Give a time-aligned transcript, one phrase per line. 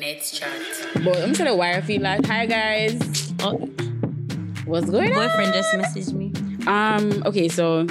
[0.00, 0.50] Let's chat.
[1.04, 3.56] But I'm gonna wire feel like, hi guys, Oh,
[4.66, 5.28] what's going on?
[5.28, 6.32] boyfriend just messaged me.
[6.66, 7.86] Um, okay, so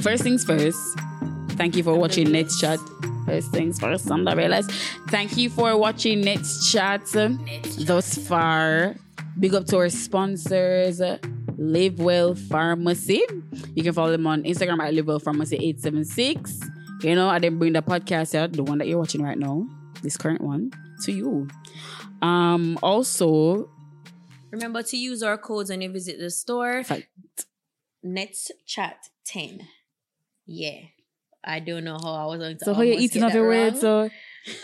[0.00, 0.78] first things first,
[1.52, 2.78] thank you for watching Let's Chat.
[3.26, 4.66] First things first, I'm not realize.
[5.08, 7.06] Thank you for watching Let's Chat
[7.86, 8.96] thus far.
[9.38, 11.00] Big up to our sponsors,
[11.56, 13.22] Live Well Pharmacy.
[13.74, 16.60] You can follow them on Instagram at Live Well Pharmacy 876.
[17.02, 19.66] You know, I didn't bring the podcast out, the one that you're watching right now,
[20.02, 20.70] this current one,
[21.02, 21.48] to you.
[22.20, 23.68] Um, also,
[24.50, 26.84] Remember to use our codes when you visit the store.
[26.84, 27.08] fact,
[28.04, 29.66] Let's chat 10.
[30.46, 30.80] Yeah.
[31.44, 33.32] I don't know how I was going to so how you almost eating get off
[33.32, 33.80] that your words?
[33.80, 34.10] So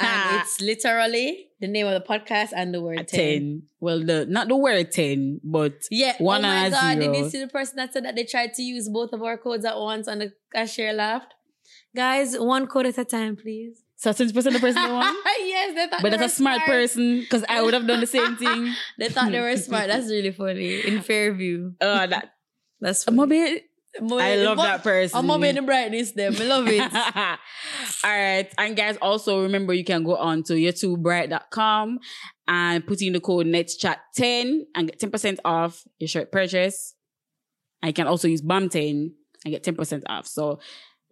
[0.01, 3.09] And it's literally the name of the podcast and the word 10.
[3.09, 3.63] 10.
[3.81, 6.15] Well, the not the word 10, but Yeah.
[6.19, 6.99] One oh my God.
[6.99, 9.37] Did you see the person that said that they tried to use both of our
[9.39, 11.35] codes at once and the cashier laughed?
[11.95, 13.83] Guys, one code at a time, please.
[13.99, 15.19] So 20% the person they want.
[15.41, 17.99] yes, they thought But they that's a were smart person because I would have done
[17.99, 18.73] the same thing.
[18.99, 19.89] They thought they were smart.
[19.89, 20.87] That's really funny.
[20.87, 21.73] In Fairview.
[21.81, 22.33] Uh, that,
[22.81, 23.41] That's I'm funny.
[23.41, 23.65] a bit,
[24.01, 25.19] I love that person.
[25.19, 26.37] I'm a the brightness them.
[26.39, 26.81] I love it.
[28.05, 28.49] All right.
[28.57, 31.99] And guys, also remember you can go on to youtubebright.com
[32.47, 36.95] and put in the code NETCHAT10 and get 10% off your shirt purchase.
[37.83, 39.11] And you can also use BAM10
[39.45, 40.27] and get 10% off.
[40.27, 40.61] So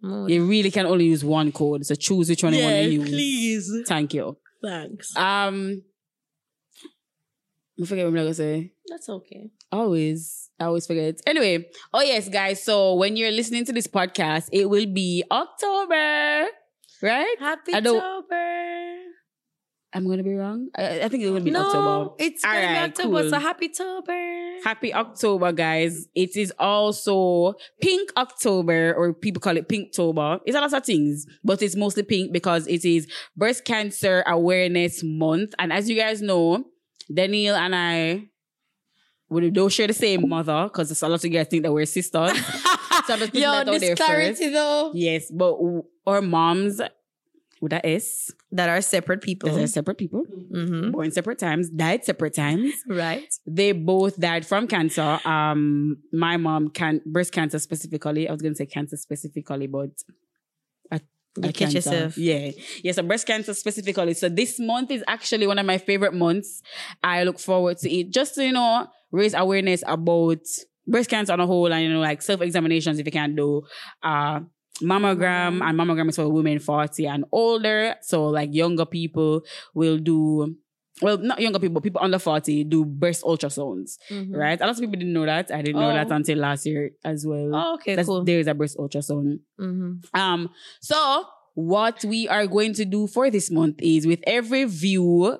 [0.01, 1.85] you really can only use one code.
[1.85, 3.09] So choose which one you want to use.
[3.09, 3.71] please.
[3.87, 4.37] Thank you.
[4.61, 5.15] Thanks.
[5.15, 5.83] Um,
[7.81, 8.71] I forget what I'm gonna say.
[8.87, 9.49] That's okay.
[9.71, 11.19] Always, I always forget.
[11.27, 12.63] Anyway, oh yes, guys.
[12.63, 16.47] So when you're listening to this podcast, it will be October,
[17.01, 17.35] right?
[17.39, 18.05] Happy October.
[19.93, 20.67] I'm gonna be wrong.
[20.77, 22.15] I, I think it will be No, October.
[22.19, 23.21] it's All gonna be October.
[23.21, 23.29] cool.
[23.29, 24.59] So happy October.
[24.63, 26.07] Happy October, guys.
[26.13, 30.41] It is also Pink October, or people call it Pinktober.
[30.45, 35.01] It's a lot of things, but it's mostly pink because it is Breast Cancer Awareness
[35.03, 35.53] Month.
[35.57, 36.65] And as you guys know,
[37.13, 38.25] Daniel and I,
[39.29, 41.85] we don't share the same mother because a lot of you guys think that we're
[41.85, 42.31] sisters.
[43.05, 44.53] So I'm just Yo, that out this there clarity first.
[44.53, 44.91] though.
[44.93, 46.81] Yes, but w- our moms,
[47.61, 47.85] with that
[48.51, 49.49] That are separate people.
[49.51, 50.23] they're separate people,
[50.53, 50.91] Mm-hmm.
[50.91, 52.73] born separate times, died separate times.
[52.87, 53.27] Right.
[53.45, 55.19] They both died from cancer.
[55.25, 58.27] Um, my mom can breast cancer specifically.
[58.27, 59.89] I was gonna say cancer specifically, but
[60.91, 61.01] a,
[61.41, 62.17] You a catch yourself.
[62.17, 62.51] Yeah,
[62.83, 62.91] yeah.
[62.93, 64.13] So breast cancer specifically.
[64.13, 66.61] So this month is actually one of my favorite months.
[67.03, 70.39] I look forward to it just to you know raise awareness about
[70.87, 73.63] breast cancer on a whole, and you know like self examinations if you can do.
[74.01, 74.41] Uh,
[74.81, 79.41] mammogram and mammogram is for women 40 and older so like younger people
[79.73, 80.55] will do
[81.01, 84.35] well not younger people people under 40 do breast ultrasounds Mhm.
[84.35, 84.59] right?
[84.59, 85.51] A lot of people didn't know that.
[85.51, 85.93] I didn't know Oh.
[85.93, 87.51] that until last year as well.
[87.53, 88.23] Oh, okay, That's- cool.
[88.23, 89.39] There is a breast ultrasound.
[89.59, 90.19] Mm-hmm.
[90.19, 90.49] Um,
[90.81, 95.37] so what we are going to do for this month is with every view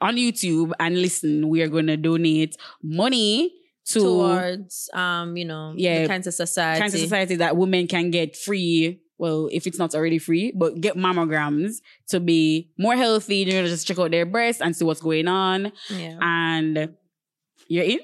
[0.00, 3.52] on YouTube and listen, we are going to donate money
[3.92, 6.02] to Towards um, you know, Yeah.
[6.02, 6.80] the Cancer Society.
[6.80, 9.00] Cancer Society that women can get free.
[9.18, 11.76] Well, if it's not already free, but get mammograms
[12.08, 13.38] to be more healthy.
[13.38, 15.72] You know, just check out their breasts and see what's going on.
[15.90, 16.18] Yeah.
[16.22, 16.94] And
[17.66, 17.98] you're in.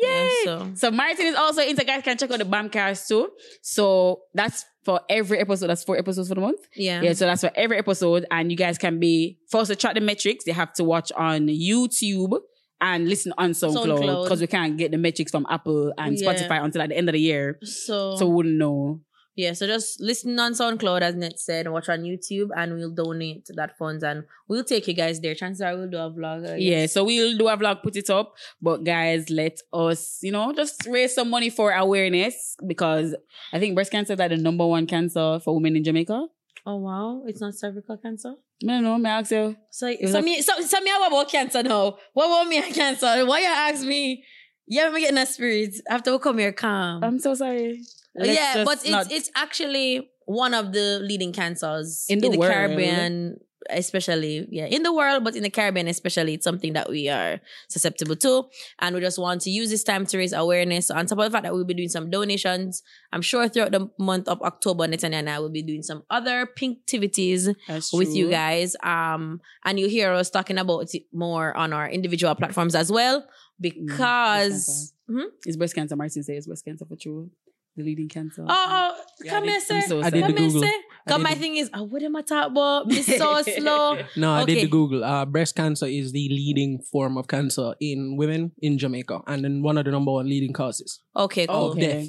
[0.00, 0.30] Yeah, Yay!
[0.44, 3.30] so So Martin is also into guys can check out the Bamcast too.
[3.62, 5.66] So that's for every episode.
[5.68, 6.60] That's four episodes for the month.
[6.76, 7.02] yeah.
[7.02, 7.12] Yeah.
[7.14, 10.44] So that's for every episode, and you guys can be first to track the metrics.
[10.44, 12.38] they have to watch on YouTube
[12.80, 16.32] and listen on SoundCloud because we can't get the metrics from Apple and Yeah.
[16.32, 17.58] Spotify until at the end of the year.
[17.62, 19.00] So, So we wouldn't know.
[19.36, 23.46] yeah, so just listen on SoundCloud as Net said, watch on YouTube, and we'll donate
[23.54, 25.34] that funds, and we'll take you guys there.
[25.34, 26.56] Chances are we'll do a vlog.
[26.58, 28.34] Yeah, so we'll do a vlog, put it up.
[28.60, 33.14] But guys, let us, you know, just raise some money for awareness because
[33.52, 36.26] I think breast cancer is like the number one cancer for women in Jamaica.
[36.68, 38.34] Oh wow, it's not cervical cancer.
[38.60, 39.56] Know, may I ask you?
[39.70, 41.96] So, so me, so, so me, what about cancer now?
[42.12, 43.24] What about me and cancer?
[43.24, 44.22] Why you ask me?
[44.66, 47.02] Yeah, me getting a spirit after we come here calm.
[47.02, 47.80] I'm so sorry.
[48.18, 52.36] Oh, Let's yeah, but it's not- it's actually one of the leading cancers In the
[52.36, 52.52] world.
[52.52, 53.38] Caribbean,
[53.70, 54.46] especially.
[54.50, 58.16] Yeah, in the world, but in the Caribbean especially, it's something that we are susceptible
[58.16, 58.44] to,
[58.80, 60.88] and we just want to use this time to raise awareness.
[60.88, 63.72] So on top of the fact that we'll be doing some donations, I'm sure throughout
[63.72, 67.48] the month of October, Netanya and I will be doing some other pink activities
[67.92, 68.76] with you guys.
[68.82, 73.26] Um, and you hear us talking about it more on our individual platforms as well
[73.60, 74.92] because.
[75.10, 75.22] Hmm?
[75.46, 75.96] It's breast cancer.
[75.96, 77.30] Martin says breast cancer for true.
[77.78, 78.42] The leading cancer.
[78.42, 79.80] Oh, oh, Yeah, come I here, did- sir.
[79.86, 80.62] so I did Come the here, Google.
[80.62, 80.74] sir.
[81.06, 82.86] I Cause my the- thing is, oh, what am I talking about?
[82.88, 83.98] Me so slow.
[84.16, 85.04] No, I did the Google.
[85.04, 89.62] Uh, breast cancer is the leading form of cancer in women in Jamaica, and then
[89.62, 91.00] one of the number one leading causes.
[91.14, 91.70] Okay, cool.
[91.70, 91.80] Okay.
[91.80, 92.06] death.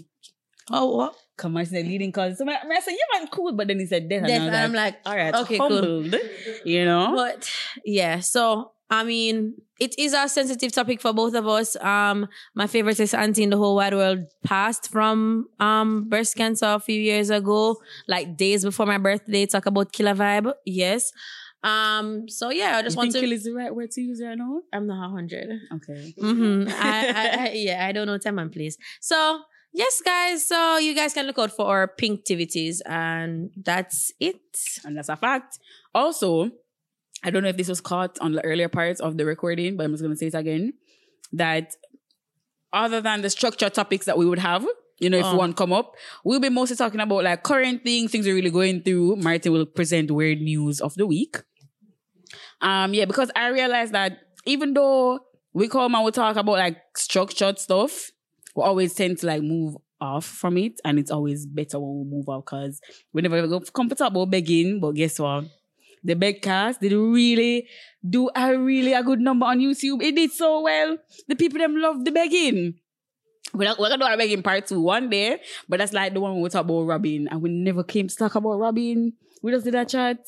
[0.72, 1.16] Oh, what?
[1.38, 2.38] commercial leading cause.
[2.40, 3.54] So I, I said, yeah, man, cool.
[3.54, 4.26] But then he said death.
[4.26, 6.06] Death, and, and I I'm like, like, all right, okay, cool.
[6.66, 7.14] You know?
[7.16, 7.48] But
[7.86, 11.76] yeah, so I mean, it is a sensitive topic for both of us.
[11.78, 16.66] Um, my favorite is auntie in the whole wide world passed from um breast cancer
[16.68, 17.78] a few years ago,
[18.08, 19.46] like days before my birthday.
[19.46, 21.12] Talk about killer vibe, yes.
[21.64, 23.20] Um, so yeah, I just you want think to.
[23.22, 24.62] kill is the right word to use right now?
[24.72, 25.50] I'm not a hundred.
[25.76, 26.14] Okay.
[26.20, 28.78] hmm I, I, I, yeah, I don't know time and place.
[29.02, 29.42] So
[29.74, 30.46] yes, guys.
[30.48, 34.40] So you guys can look out for our pink activities, and that's it.
[34.86, 35.60] And that's a fact.
[35.94, 36.52] Also,
[37.24, 39.86] I don't know if this was caught on the earlier parts of the recording, but
[39.86, 40.74] I'm just going to say it again.
[41.34, 41.76] That
[42.72, 44.66] other than the structure topics that we would have,
[45.00, 45.36] you know, if Oh.
[45.38, 48.82] one come up, we'll be mostly talking about like current things, things we're really going
[48.82, 49.16] through.
[49.18, 51.38] Martin will present weird news of the week.
[52.62, 55.20] Um, yeah, because I realized that even though
[55.54, 58.12] we come and we talk about like structured stuff,
[58.56, 62.04] we always tend to like move off from it, and it's always better when we
[62.18, 62.80] move out because
[63.14, 64.80] we never go comfortable begging.
[64.80, 65.46] But guess what?
[66.04, 67.68] The Begcast did really
[68.08, 70.02] do a really a good number on YouTube.
[70.02, 70.98] It did so well.
[71.28, 72.76] The people them love the begging.
[73.54, 76.20] We're, not, we're gonna do our begging part two one day, but that's like the
[76.20, 79.14] one we talk about Robin, and we never came to talk about Robin.
[79.42, 80.20] We just did that chat.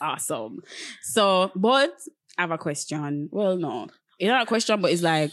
[0.00, 0.60] Awesome.
[1.02, 1.94] So, but
[2.36, 3.28] I have a question.
[3.30, 3.88] Well, no,
[4.18, 5.32] it's not a question, but it's like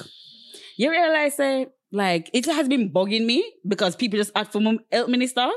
[0.78, 4.62] you realize that like it has been bugging me because people just ask for
[4.92, 5.50] health minister,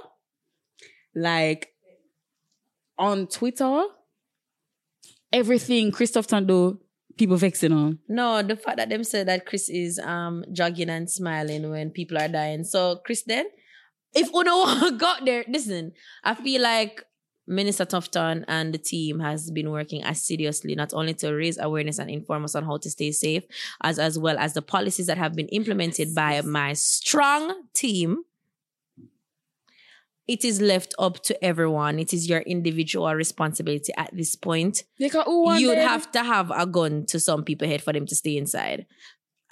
[1.14, 1.72] like
[2.98, 3.84] on Twitter,
[5.32, 6.78] everything Christopher Tufton,
[7.16, 7.98] people vexing on.
[8.08, 12.18] No, the fact that them said that Chris is um jogging and smiling when people
[12.18, 12.64] are dying.
[12.64, 13.46] So Chris then,
[14.14, 15.92] if Uno got there, listen,
[16.24, 17.04] I feel like
[17.48, 22.10] Minister Tufton and the team has been working assiduously not only to raise awareness and
[22.10, 23.44] inform us on how to stay safe,
[23.82, 28.22] as as well as the policies that have been implemented by my strong team.
[30.28, 31.98] It is left up to everyone.
[31.98, 36.22] It is your individual responsibility at this point They got who want you'd have to
[36.22, 38.86] have a gun to some people head for them to stay inside.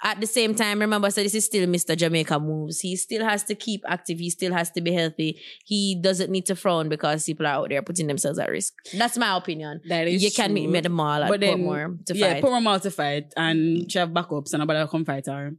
[0.03, 1.97] At the same time, remember, so this is still Mr.
[1.97, 2.81] Jamaica moves.
[2.81, 4.19] He still has to keep active.
[4.19, 5.41] He still has to be healthy.
[5.65, 8.73] He doesn't need to frown because people are out there putting themselves at risk.
[8.93, 9.81] That's my opinion.
[9.89, 12.33] That is you can meet me at the mall at But then, Portmore to yeah,
[12.33, 12.43] fight.
[12.43, 15.53] put more to fight and she have backups and nobody will come fight her.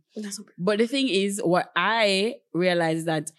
[0.56, 3.32] But the thing is, what I realized that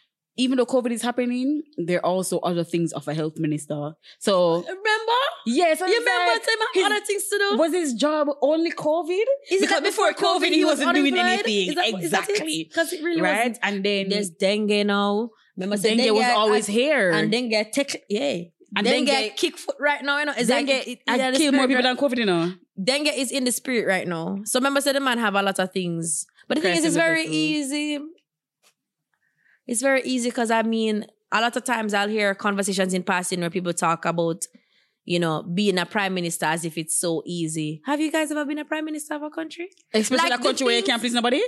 [0.44, 3.82] even though COVID is happening, there are also other things of a health minister.
[4.20, 5.20] So Remember?
[5.46, 7.58] yes, You remember time I his- other things to do?
[7.58, 9.26] was his job only COVID?
[9.52, 11.70] Is because before COVID, he was wasn't doing anything.
[11.70, 12.30] Is that- is that?
[12.30, 12.64] Exactly.
[12.70, 13.38] Because it really right?
[13.50, 13.60] wasn't.
[13.64, 15.30] And then There's dengue now.
[15.58, 17.12] Remember, say dengue was always here.
[17.12, 18.44] and then get tech, yeah.
[18.78, 20.34] And then dengue- get kick foot right now, you know.
[20.38, 22.54] It's dengue, like it, I kill more people right- than COVID, you know.
[22.82, 24.26] dengue is in the spirit right now.
[24.46, 26.96] So remember, say the man have a lot of things, but the thing is, it's
[26.96, 28.00] very easy.
[29.70, 33.40] It's very easy because I mean, a lot of times I'll hear conversations in passing
[33.42, 34.46] where people talk about,
[35.06, 37.82] you know, being a prime minister as if it's so easy.
[37.86, 39.70] Have you guys ever been a prime minister of a country?
[39.94, 41.42] Especially Like a the country where you can't please nobody.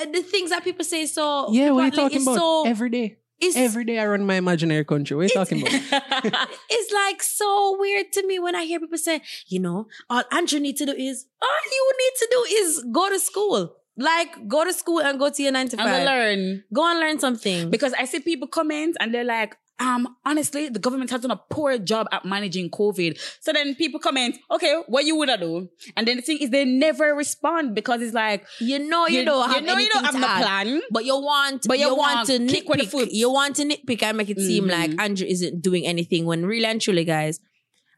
[0.00, 2.36] Uh, The things that people say so Yeah, what are you talking about?
[2.36, 3.18] So, Every day.
[3.38, 5.16] it's, Every day I run my imaginary country.
[5.16, 5.72] What are you talking about?
[6.70, 10.58] it's like so weird to me when I hear people say, you know, all Andrew
[10.58, 13.76] need to do is all you need to do is go to school.
[13.98, 16.04] Like go to school and go to your nine to And five.
[16.06, 16.64] learn.
[16.72, 17.68] Go and learn something.
[17.68, 21.40] Because I see people comment and they're like, um, honestly, the government has done a
[21.50, 23.16] poor job at managing COVID.
[23.40, 25.68] So then people comment, okay, what you woulda do?
[25.96, 29.48] And then the thing is they never respond because it's like, you know you, don't
[29.48, 30.80] have you know you don't have no plan.
[30.90, 32.90] But you want, But you you, want, want to kick with the nitpick.
[32.90, 33.12] foot.
[33.12, 34.70] You want to nitpick and make it seem Mhm.
[34.70, 37.38] like Andrew isn't doing anything when really and truly, guys,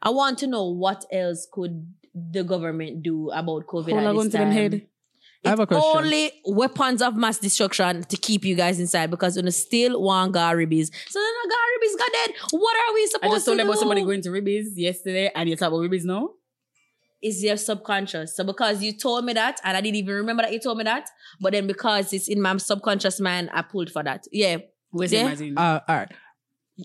[0.03, 4.15] I want to know what else could the government do about COVID Hold at on
[4.17, 4.81] this to them time.
[5.43, 5.47] Head.
[5.47, 5.91] I have a question.
[5.97, 10.91] only weapons of mass destruction to keep you guys inside because you still want Garibis.
[11.09, 12.35] So then the Garibis got dead.
[12.51, 13.31] What are we supposed to do?
[13.31, 16.05] I just told them about somebody going to Ribbies yesterday and you talk about Ribbies
[16.05, 16.29] now.
[17.23, 18.35] Is your subconscious.
[18.35, 20.85] So because you told me that, and I didn't even remember that you told me
[20.85, 21.07] that,
[21.39, 24.25] but then because it's in my subconscious mind, I pulled for that.
[24.31, 24.57] Yeah.
[24.89, 25.21] Where's Yeah.
[25.21, 25.57] it, Martin?
[25.57, 26.11] Uh, all right.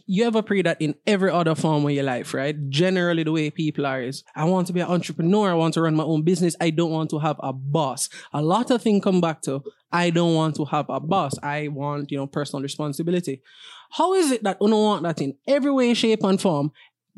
[0.07, 2.69] You ever pray that in every other form of your life, right?
[2.69, 5.51] Generally, the way people are is, I want to be an entrepreneur.
[5.51, 6.57] I want to run my own business.
[6.61, 8.09] I don't want to have a boss.
[8.33, 11.35] A lot of things come back to, I don't want to have a boss.
[11.43, 13.43] I want, you know, personal responsibility.
[13.91, 16.73] How is it that you don't want that in every way, shape, and form,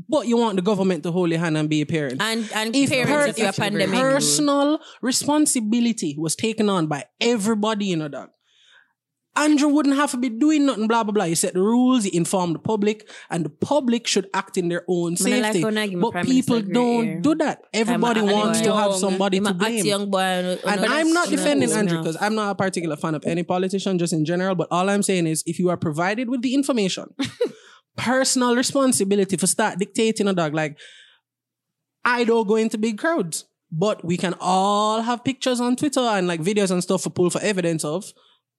[0.09, 2.21] but you want the government to hold your hand and be a parent?
[2.23, 3.99] And and if parents if you're a pandemic.
[3.99, 8.31] personal responsibility was taken on by everybody, you know, that
[9.39, 11.25] Andrew wouldn't have to be doing nothing, blah, blah, blah.
[11.25, 14.85] He set the rules, he informed the public, and the public should act in their
[14.89, 15.63] own like safety.
[15.63, 17.21] how now give me but people don't hair.
[17.21, 17.63] do that.
[17.73, 19.85] Everybody wants to have somebody to blame.
[19.87, 20.19] young boy.
[20.19, 23.99] And, And I'm not defending Andrew because I'm not a particular fan of any politician,
[23.99, 24.57] just in general.
[24.57, 27.15] But all I'm saying is, if you are provided with the information,
[27.97, 30.53] personal responsibility for start dictating a dog.
[30.53, 30.79] Like,
[32.05, 36.27] I don't go into big crowds, but we can all have pictures on Twitter and
[36.27, 38.13] like videos and stuff for pull for evidence of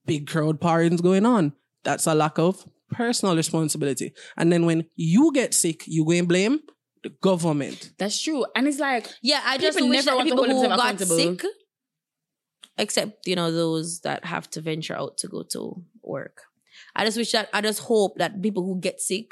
[0.06, 1.54] big crowd parties going on.
[1.84, 4.14] That's a lack of personal responsibility.
[4.38, 6.60] And then when you get sick, you go and blame
[7.04, 7.92] the government.
[7.98, 8.46] That's true.
[8.56, 11.00] And it's like, Yeah, I just wish never that want to people hold who got
[11.00, 11.44] sick,
[12.78, 16.44] except you know those that have to venture out to go to work.
[16.96, 19.32] I just wish that I just hope that people who get sick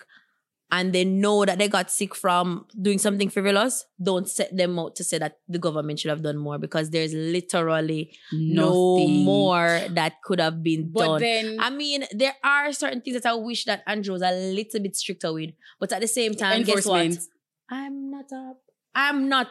[0.70, 4.96] and they know that they got sick from doing something frivolous don't set them out
[4.96, 9.24] to say that the government should have done more because there's literally no nothing.
[9.24, 11.22] more that could have been But done.
[11.22, 14.82] then, I mean, there are certain things that I wish that Andrew was a little
[14.82, 17.02] bit stricter with, but at the same time, guess what?
[17.02, 17.30] enforcement.
[17.70, 18.58] I'm not up.
[18.94, 19.48] I'm not,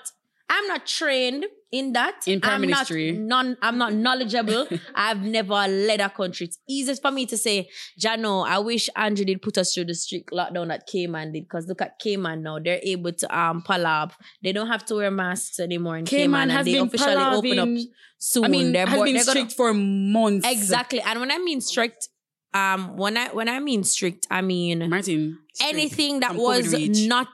[0.50, 1.46] I'm not trained
[1.78, 2.26] in that.
[2.26, 3.12] In Prime I'm Ministry.
[3.12, 4.66] not non, I'm not knowledgeable.
[4.94, 6.46] I've never led a country.
[6.46, 7.68] It's easiest for me to say,
[8.00, 11.66] Jano, I wish Andrew did put us through the strict lockdown that Cayman did, because
[11.68, 12.58] look at Cayman now.
[12.58, 14.12] They're able to um pallab.
[14.42, 17.58] They don't have to wear masks anymore in Cayman, Cayman and they been officially open
[17.58, 17.84] up
[18.18, 18.44] soon.
[18.44, 20.46] I mean, they're has bo- been they're gonna- strict for months.
[20.50, 21.00] Exactly.
[21.00, 22.08] And when I mean strict,
[22.54, 25.38] um, when I when I mean strict, I mean Martin.
[25.62, 26.72] anything that was
[27.06, 27.28] not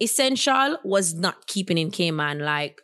[0.00, 2.40] essential was not keeping in Cayman.
[2.40, 2.80] Like,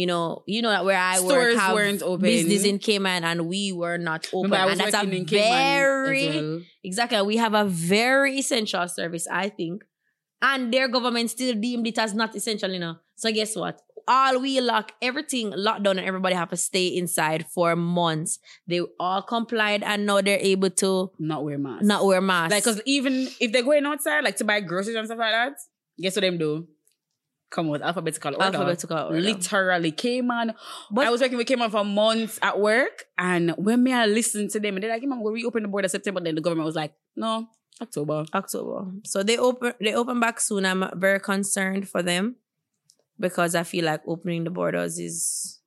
[0.00, 2.22] you know, you know that where I Stores work have weren't open.
[2.22, 4.50] business in Cayman and we were not open.
[4.50, 6.62] Remember, and that's a in very well.
[6.82, 7.20] exactly.
[7.20, 9.84] We have a very essential service, I think.
[10.40, 12.96] And their government still deemed it as not essential, you know.
[13.16, 13.82] So guess what?
[14.08, 18.38] All we lock everything locked down and everybody have to stay inside for months.
[18.66, 21.84] They all complied and now they're able to not wear masks.
[21.84, 22.54] not wear masks.
[22.54, 25.52] Like, cause even if they're going outside, like to buy groceries and stuff like that,
[26.00, 26.66] guess what them do?
[27.50, 28.44] Come with alphabetical order.
[28.44, 29.20] Alphabetical order.
[29.20, 30.54] Literally, Cayman.
[30.90, 34.50] But- I was working with Cayman for months at work, and when me I listened
[34.50, 36.76] to them, and they're like, "Man, we'll reopen the border September." Then the government was
[36.76, 37.48] like, "No,
[37.82, 38.92] October." October.
[39.04, 40.64] So they open they open back soon.
[40.64, 42.36] I'm very concerned for them
[43.18, 45.58] because I feel like opening the borders is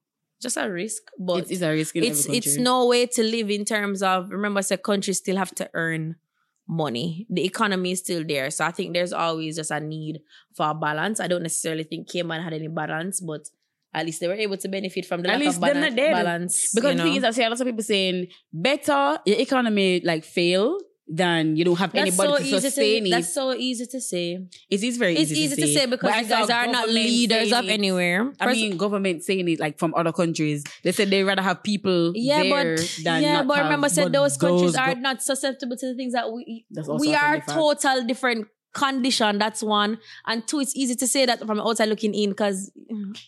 [0.41, 1.03] just a risk.
[1.19, 4.29] But It is a risk in it's it's no way to live in terms of
[4.29, 6.15] remember say countries still have to earn
[6.67, 7.27] money.
[7.29, 8.49] The economy is still there.
[8.51, 10.21] So I think there's always just a need
[10.55, 11.19] for a balance.
[11.19, 13.47] I don't necessarily think Cayman had any balance, but
[13.93, 15.95] at least they were able to benefit from the At lack least of them not
[15.95, 16.13] dead.
[16.13, 16.71] balance.
[16.73, 20.01] Because you the thing is, I see a lot of people saying better your economy
[20.03, 23.11] like fail than you don't have that's anybody so to easy sustain to, it.
[23.11, 24.39] That's so easy to say.
[24.69, 26.87] it is very It's easy, easy to say because But I you guys are not
[26.89, 28.31] leaders of anywhere.
[28.39, 30.63] I First- mean, government saying it like from other countries.
[30.83, 33.65] They said they rather have people Yeah, there but than yeah, but have.
[33.65, 36.65] remember, said but those countries those are not susceptible to the things that we
[36.99, 39.37] we are total different condition.
[39.37, 40.59] That's one, and two.
[40.59, 42.71] It's easy to say that from outside looking in because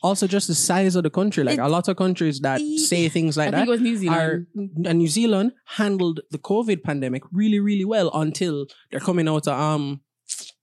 [0.01, 1.43] Also, just the size of the country.
[1.43, 3.71] Like It- a lot of countries that E- say things I like think that it
[3.71, 4.87] was New are Zealand.
[4.87, 9.59] and New Zealand handled the COVID pandemic really, really well until they're coming out of
[9.59, 10.01] um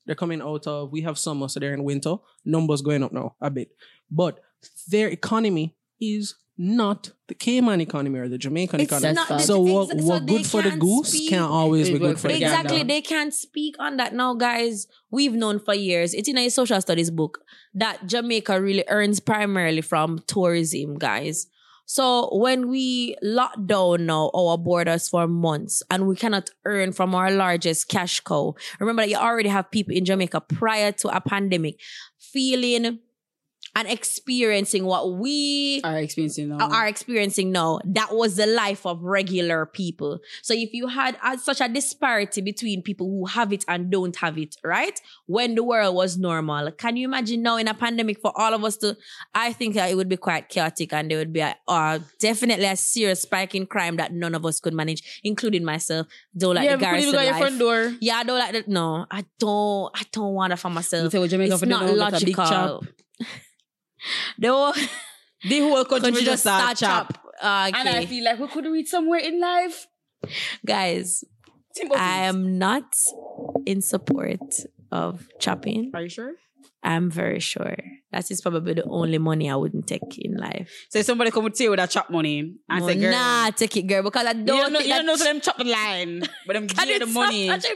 [0.07, 2.17] they're coming out of we have summer, so they're in winter.
[2.45, 3.69] Numbers going up now a bit.
[4.11, 4.41] But
[4.89, 6.35] their economy is
[6.65, 9.15] not the Cayman economy or the Jamaican It's economy.
[9.15, 12.17] not- so it's- what, so what good for the goose speak- can't always be good
[12.17, 12.55] for for the the gander.
[12.61, 14.87] exactly they can't speak on that now, guys.
[15.11, 16.15] We've known for years.
[16.15, 17.41] It's in a social studies book
[17.75, 21.47] that Jamaica really earns primarily from tourism, guys.
[21.85, 27.13] So when we lock down now our borders for months and we cannot earn from
[27.15, 31.21] our largest cash cow, remember that you already have people in Jamaica prior to a
[31.21, 31.81] pandemic
[32.19, 33.01] feeling
[33.75, 36.69] and experiencing what we Are experiencing now.
[36.71, 40.21] are experiencing now, that was the life of regular people.
[40.43, 44.15] So if you had uh, such a disparity between people who have it and don't
[44.17, 45.01] have it, right?
[45.27, 48.63] When the world was normal, can you imagine now in a pandemic for all of
[48.63, 48.97] us to?
[49.35, 52.67] I think that it would be quite chaotic and there would be a, uh, definitely
[52.67, 56.07] a serious spike in crime that none of us could manage, including myself.
[56.37, 57.41] Don't like yeah, the garrison go your life.
[57.41, 57.93] front door.
[58.01, 58.69] Yeah, I don't like that.
[58.69, 59.91] No, I don't.
[59.95, 61.13] I don't want that for You myself.
[61.13, 62.85] say, well, Jamaica It's for not logical.
[64.03, 64.39] Chop.
[64.39, 64.73] No,
[65.45, 67.19] The whole country, country will just start chop.
[67.43, 69.87] Uh, And I feel like we could reach somewhere in life.
[70.65, 71.25] guys,
[71.75, 71.99] Timothy.
[72.01, 72.85] I am not
[73.67, 74.41] in support
[74.93, 75.91] of chopping.
[75.95, 76.33] Are you sure?
[76.85, 77.77] I'm very sure
[78.11, 80.87] that is probably the only money I wouldn't take in life.
[80.91, 83.51] So if somebody come to you with that chop money and No, say, girl, nah,
[83.51, 85.41] take it, girl, because I don't, don't know, think you don't know that- so them
[85.41, 87.47] chop the line, but them I give you the money.
[87.61, 87.73] stop.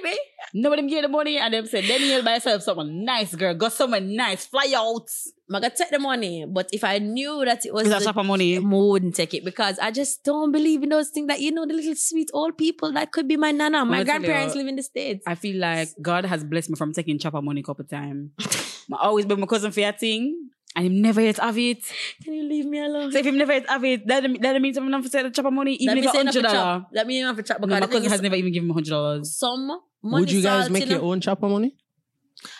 [0.54, 3.04] No, but them give you the money and them say, then you'll buy yourself something
[3.04, 3.54] nice, girl.
[3.54, 5.08] Go somewhere nice, fly out.
[5.48, 6.44] I gonna take the money.
[6.48, 8.56] But if I knew that it was Is that the- shopper money?
[8.56, 11.64] I wouldn't take it because I just don't believe in those things that you know
[11.66, 13.84] the little sweet old people that could be my nana.
[13.84, 15.22] My I'ma you, grandparents live in the states.
[15.26, 18.30] I feel like God has blessed me from taking chopper money a couple times.
[18.92, 21.78] I always been my cousin for a thing, and he never yet have it.
[22.24, 23.12] Can you leave me alone?
[23.12, 25.50] So if he never yet have it, that that means I'm not for the chopper
[25.52, 26.82] money, even Let if me it's say enough hundred dollars.
[26.82, 26.90] chop.
[26.92, 28.90] Let me enough for chop No, because my cousin has never even given me hundred
[28.90, 29.36] dollars.
[29.36, 29.66] some
[30.02, 30.20] money.
[30.22, 31.76] Would you guys make your own chopper money?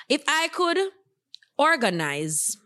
[0.09, 0.79] If I could
[1.59, 2.57] organize,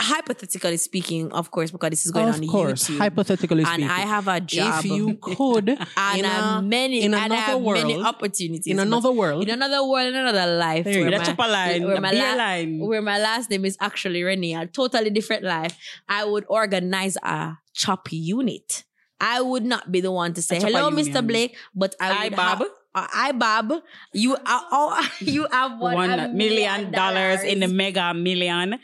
[0.00, 2.42] hypothetically speaking, of course, because this is going on here.
[2.42, 3.92] of on course, YouTube, hypothetically speaking, and.
[3.92, 4.84] I have a job.
[4.84, 8.06] if you could, and in, I a, many in and I another have many world-
[8.06, 8.66] opportunities.
[8.66, 11.16] in another world, in another world, in another life, There you where go.
[11.18, 12.78] The my- chopper line, where my la- line.
[12.80, 15.76] where my last name is actually Renee, a totally different life,
[16.08, 18.84] I would organize a chop unit.
[19.20, 21.06] I would not be the one to say, hello, union.
[21.14, 21.26] Mr.
[21.26, 22.58] Blake, but I Hi, would Bob.
[22.58, 23.72] have- uh, hi, Bob.
[24.12, 28.78] You are, oh, you have one, one million dollars in the mega million.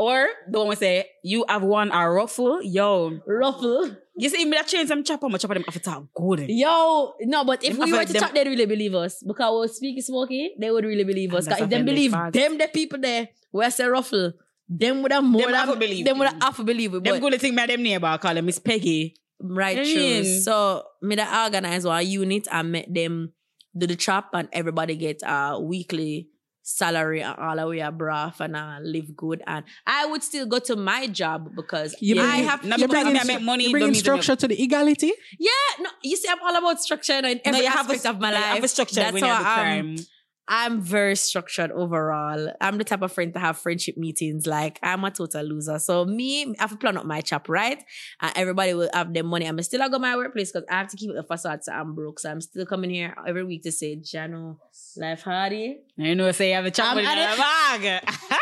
[0.00, 2.62] Or the one we say, you have won a ruffle.
[2.62, 3.96] Yo, ruffle.
[4.16, 6.46] you see me that change some chopper, my chopper them after to talk good.
[6.48, 9.22] Yo, no, but if Them we were to them- talk, they'd really believe us.
[9.22, 11.44] Because we speaking smoky, they would really believe us.
[11.44, 14.32] Because if a them believe them, the people there, where say ruffle,
[14.70, 17.04] them would have more Them than believe them would have to believe it.
[17.04, 19.16] Them But good thing and them neighbor call them Miss Peggy.
[19.38, 19.94] right, I true.
[20.00, 23.34] mean- So me that organize one unit and make them
[23.76, 26.30] do the chop and everybody get a weekly
[26.62, 29.42] salary and all the way a braff and uh, live good.
[29.46, 33.02] And I would still go to my job because you I have Now you because
[33.04, 35.12] bringing I stru- make money, you bringing structure to the equality.
[35.38, 35.50] yeah,
[35.80, 38.20] no, you see, I'm all about structure and in every you have aspect a, of
[38.20, 38.44] my you life.
[38.44, 39.96] have a structure That's when you how have the I am.
[39.96, 40.06] crime.
[40.52, 42.52] I'm very structured overall.
[42.60, 44.48] I'm the type of friend to have friendship meetings.
[44.48, 45.78] Like I'm a total loser.
[45.78, 47.80] So me, I have to plan out my chap, right?
[48.20, 49.46] And everybody will have their money.
[49.46, 51.94] I'm still I go my workplace because I have to keep the facade so I'm
[51.94, 52.18] broke.
[52.18, 54.56] So I'm still coming here every week to say, Jano,
[54.96, 55.78] life hardy.
[55.94, 58.02] You know, say you have a chap in the bag.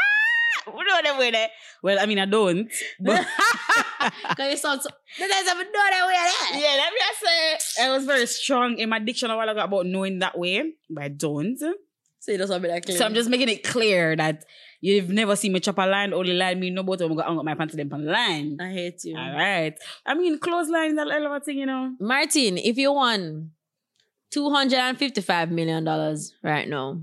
[0.66, 1.48] We know them way there.
[1.82, 2.70] Well, I mean, I don't.
[3.00, 3.24] Because
[4.38, 4.90] you sound so.
[5.18, 6.58] The guys haven't that way.
[6.58, 6.60] Eh?
[6.60, 9.60] yeah, let me just say, I was very strong in my diction a while ago
[9.60, 11.58] about knowing that way, but I don't.
[12.20, 12.98] So you just want me that clear.
[12.98, 14.44] So I'm just making it clear that
[14.80, 17.44] you've never seen me chop a line, only line me no but I'm gonna hang
[17.44, 18.58] my pants to them on the line.
[18.60, 19.16] I hate you.
[19.16, 19.78] All right.
[20.04, 21.94] I mean, clothesline is a hell of a thing, you know.
[22.00, 23.52] Martin, if you won
[24.34, 25.84] $255 million
[26.42, 27.00] right now,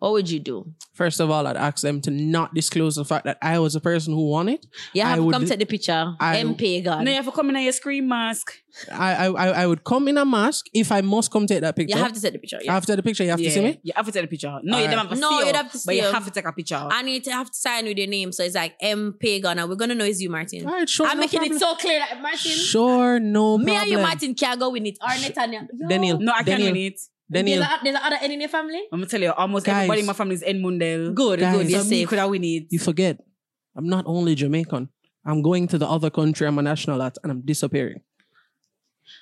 [0.00, 0.56] what would you do?
[0.94, 3.80] First of all, I'd ask them to not disclose the fact that I was the
[3.80, 4.66] person who won it.
[4.92, 6.14] You have I to would- come take the picture.
[6.18, 7.04] I- M Pagan.
[7.04, 8.52] No, you have to come in your screen mask.
[8.92, 11.74] I, I I I would come in a mask if I must come take that
[11.76, 11.96] picture.
[11.98, 12.60] You have to take the picture.
[12.62, 12.76] Yeah.
[12.76, 13.80] After the picture, you have to see me.
[13.82, 14.48] You have to take the picture.
[14.62, 14.90] No, All you right.
[14.94, 16.12] don't have to No, see you'd have to But you you.
[16.12, 16.76] have to take a picture.
[16.98, 18.30] I need to have to sign with your name.
[18.32, 19.58] So it's like M Pagan.
[19.58, 20.66] And we're going to know it's you, Martin.
[20.66, 21.06] All right, sure.
[21.06, 21.56] I'm no making problem.
[21.56, 23.82] it so clear that Martin, Sure, no me problem.
[23.82, 24.96] and you, Martin, can't go with it.
[25.02, 25.66] Or Netanya.
[25.74, 25.88] Yo.
[25.88, 26.18] Daniel.
[26.20, 26.72] no, I can't Daniel.
[26.72, 27.00] win it.
[27.30, 28.82] Daniel, There's, a, there's another N in your family?
[28.92, 29.74] I'm gonna tell you, almost Guys.
[29.76, 31.14] everybody in my family is N Mundell.
[31.14, 31.56] Good, Guys.
[31.56, 31.70] good.
[31.70, 32.08] You're So me safe.
[32.08, 32.66] could have win it.
[32.70, 33.18] you forget.
[33.76, 34.88] I'm not only Jamaican.
[35.24, 38.00] I'm going to the other country I'm a national at, and I'm disappearing.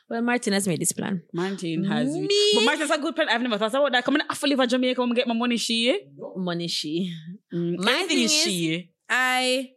[0.08, 1.22] Well, Martin has made this plan.
[1.32, 2.52] Martin has Me?
[2.54, 3.28] But Martin's a good plan.
[3.28, 4.04] I've never thought about that.
[4.04, 5.98] Coming off live in Jamaica when I get my money, she.
[6.36, 7.12] Money she.
[7.52, 8.90] Mm, My everything thing is is- she.
[9.08, 9.70] I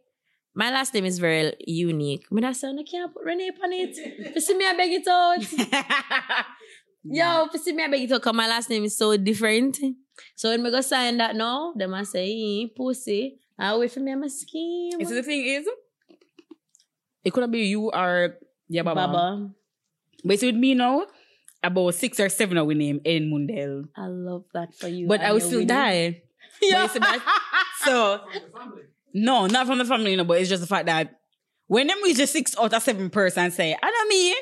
[0.54, 2.26] my last name is very unique.
[2.28, 3.96] When I say I can't put Renee on it.
[4.34, 5.38] You see me, I beg it out.
[7.04, 9.78] Yo, you see me, I beg it out because my last name is so different.
[10.36, 13.38] So when we go sign that now, them I say, "Eh, pussy.
[13.58, 15.00] I wait for me, I'm a scheme.
[15.00, 15.66] You see, the thing is,
[17.24, 18.36] it could be you or
[18.68, 19.06] yeah, Baba.
[19.06, 19.50] Baba.
[20.24, 21.06] But it's with me now,
[21.62, 23.88] about six or seven of we name N Mundell.
[23.96, 25.06] I love that for you.
[25.08, 25.68] But and I will still winning.
[25.68, 26.22] die.
[26.60, 26.86] Yeah.
[26.94, 27.00] You
[27.84, 28.20] so,
[29.14, 31.18] no, not from the family, no, but it's just the fact that
[31.66, 34.34] when them reach the six out of seven person say, I know me,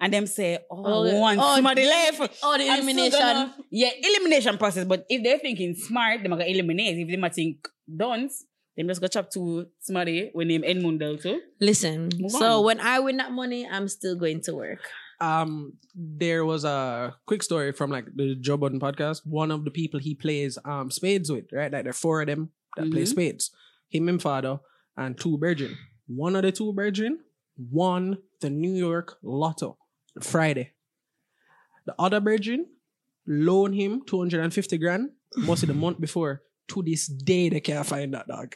[0.00, 2.38] and them say, oh, Oh, one oh, somebody the- left.
[2.42, 3.18] oh, the elimination.
[3.18, 4.84] gonna- yeah, elimination process.
[4.84, 6.98] But if they're thinking smart, they're gonna eliminate.
[6.98, 8.44] If they might think dunce,
[8.76, 11.40] them just go chop to somebody when name N Mundell too.
[11.60, 14.80] Listen, so when I win that money, I'm still going to work.
[15.20, 19.22] Um, there was a quick story from like the Joe Budden podcast.
[19.26, 21.72] One of the people he plays um spades with, right?
[21.72, 23.08] Like there are four of them that play Mhm.
[23.08, 23.50] spades.
[23.88, 24.60] Him and father
[24.96, 25.76] and two brethren.
[26.06, 27.18] One of the two brethren
[27.58, 29.76] won the New York Lotto
[30.24, 30.72] Friday.
[31.86, 32.66] The other brethren
[33.26, 36.42] loaned him 250 grand, mostly the month before.
[36.68, 38.54] To this day, they can't find that dog.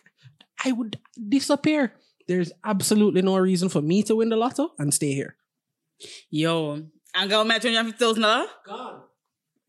[0.64, 0.98] I would
[1.28, 1.94] disappear.
[2.28, 5.36] There's absolutely no reason for me to win the lotto and stay here.
[6.30, 6.82] Yo,
[7.14, 8.48] I'm going to twenty fifty thousand dollars.
[8.66, 9.02] God.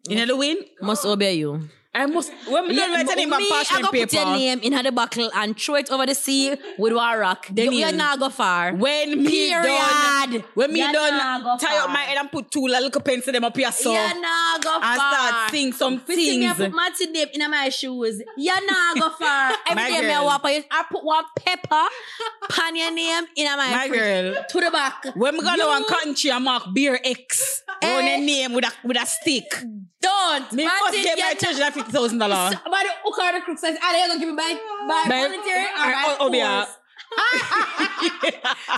[0.09, 0.57] You know the win?
[0.81, 1.69] Must obey you.
[1.95, 2.31] I must.
[2.47, 4.59] When me Yeah, done write your but name on me, I go put your name
[4.63, 7.45] in the buckle and throw it over the sea with one rock.
[7.51, 8.73] Then you, you- you're not go far.
[8.73, 9.63] When me Period.
[9.63, 13.31] done, when me You're done, go tie up my head and put two little pencil
[13.31, 14.83] them up here so you're not go far.
[14.91, 16.65] and start sing some Put me I things.
[16.67, 18.21] put Martin name in my shoes.
[18.37, 19.53] You're not go far.
[19.69, 21.85] Every day me I walk I put one pepper
[22.49, 23.99] pan your name in my, My fridge.
[24.35, 24.43] girl.
[24.49, 25.05] To the back.
[25.15, 27.97] When me gonna one cotton tree and mark beer X Eh.
[27.97, 29.45] on a name with a with a stick.
[30.03, 30.51] Don't.
[30.53, 32.55] Me must get my treasure fifty thousand dollars.
[32.75, 34.53] By the hook or the crook says, are you gonna give me by
[34.87, 36.77] by By- voluntary or by or- or force?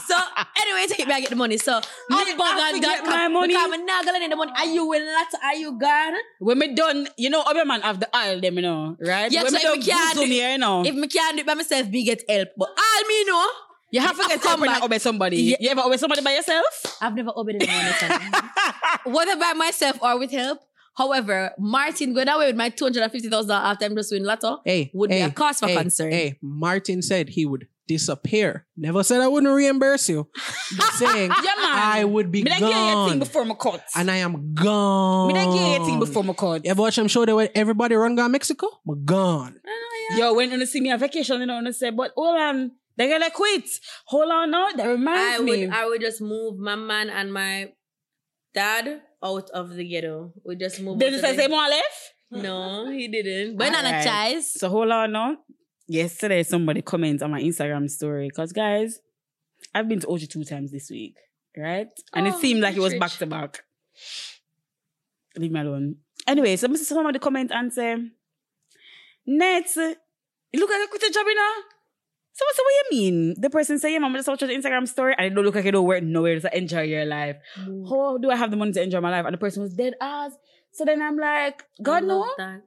[0.05, 0.15] so
[0.59, 1.57] anyway, take me I get the money.
[1.57, 2.35] So Me to
[2.79, 3.53] get my money.
[3.53, 4.51] Because I'm not gonna need the money.
[4.57, 5.27] Are you will not?
[5.43, 6.13] Are you gone?
[6.39, 9.31] When me done, you know, other man have the aisle them, you know, right?
[9.31, 11.41] Yeah, when so me if we can't do- here, you know, If me can't do
[11.41, 12.49] it by myself, me get help.
[12.57, 13.47] But all me know,
[13.91, 15.38] you have to get come help when you obey somebody.
[15.38, 15.57] Yeah.
[15.61, 16.97] You ever obey somebody by yourself?
[17.01, 18.33] I've never obeyed anyone.
[19.05, 20.59] Whether by myself or with help.
[20.95, 24.12] However, Martin going away with my two hundred and fifty thousand dollars after I'm just
[24.12, 26.12] winning lotto Hey, would be a cause for hey, concern.
[26.12, 28.65] Hey, Martin said he would disappear.
[28.75, 30.27] Never said I wouldn't reimburse you.
[30.95, 31.53] Saying, Yeah.
[31.58, 33.19] I would be Me done give you gone.
[33.19, 33.84] before my cut.
[33.95, 35.27] And I am gone.
[35.27, 35.34] Me
[35.77, 36.65] give you before my court.
[36.65, 38.67] You ever watch them show that when everybody run gone Mexico?
[38.89, 39.60] I'm gone.
[39.67, 42.39] Ah, Yo, when you see me on vacation, you know, and say, but oh, hold
[42.39, 43.65] on, They're gonna quit.
[44.05, 45.65] Hold on now, that reminds I me.
[45.67, 47.71] would I would just move my man and my
[48.53, 50.33] dad out of the ghetto.
[50.45, 50.99] We just move.
[50.99, 52.03] Did you say the- say more left?
[52.31, 53.55] No, he didn't.
[53.57, 54.47] But not a choice.
[54.61, 55.38] So hold on now.
[55.88, 58.29] Yesterday, somebody comments on my Instagram story.
[58.29, 58.99] Cause guys,
[59.73, 61.15] I've been to OG two times this week,
[61.55, 61.88] right?
[62.13, 63.63] And it Oh, seemed like it was rich, back to back.
[65.38, 65.97] Leave me alone.
[66.27, 66.77] Anyway, so Mr.
[66.79, 67.95] Somebody comment and say,
[69.27, 71.35] Nets, you look like you quit a job, you
[72.35, 73.35] So, so what you mean?
[73.37, 75.55] The person say, yeah, mom, I just watched the Instagram story and it don't look
[75.55, 77.37] like you don't work nowhere, just enjoy your life.
[77.57, 77.87] Mm.
[77.87, 79.25] How do I have the money to enjoy my life?
[79.25, 80.33] And the person was dead ass.
[80.73, 82.29] So then I'm like, God I no.
[82.37, 82.61] That.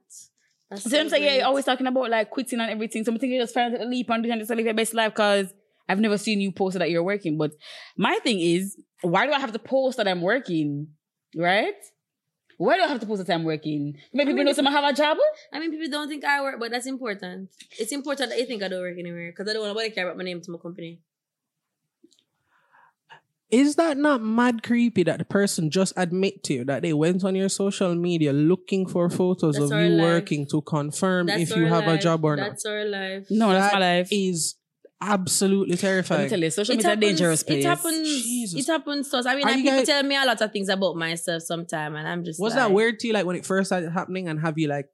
[0.71, 3.03] That's So I'm saying, yeah, you're always talking about like quitting and everything.
[3.03, 5.53] So I'm thinking you just take a leap and just live your best life because
[5.87, 7.37] I've never seen you post that you're working.
[7.37, 7.51] But
[7.95, 10.87] my thing is, why do I have to post that I'm working?
[11.35, 11.75] Right?
[12.59, 13.95] Why do I have to post that I'm working?
[14.11, 15.17] Maybe people mean, know someone have a job?
[15.53, 17.49] I mean, people don't think I work, but that's important.
[17.79, 19.95] It's important that you think I don't work anywhere because I don't want nobody to
[19.95, 20.99] care about my name to my company.
[23.49, 27.23] Is that not mad creepy that the person just admit to you that they went
[27.23, 30.03] on your social media looking for photos That's of you life.
[30.03, 32.49] working to confirm That's if you our have a job or not?
[32.49, 33.25] That's our life.
[33.31, 34.09] No, that's my That life.
[34.11, 34.55] is
[35.01, 36.29] absolutely Let me terrifying.
[36.29, 37.63] tell you, social It media happens, dangerous place.
[37.65, 38.23] it happens.
[38.23, 38.59] Jesus.
[38.67, 39.25] It happens to us.
[39.25, 42.07] I mean, like, people guys- tell me a lot of things about myself sometime, and
[42.07, 44.39] I'm just Was like, that weird to you, like when it first started happening, and
[44.41, 44.87] have you like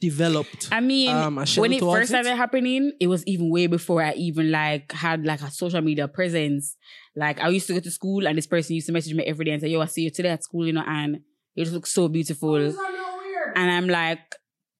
[0.00, 0.68] developed?
[0.72, 2.14] I mean, Um, a when it towards first it?
[2.24, 6.08] started happening, it was even way before I even like had like a social media
[6.08, 6.76] presence.
[7.16, 9.44] Like I used to go to school and this person used to message me every
[9.44, 11.20] day and say, "Yo, I see you today at school," you know, and
[11.54, 12.56] you just look so beautiful.
[12.56, 14.20] And I'm like,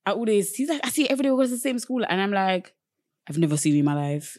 [0.07, 1.31] "Ah, who this?" He's like, "I see you every day.
[1.31, 2.73] We go to the same school," and I'm like,
[3.29, 4.39] "I've never seen you in my life."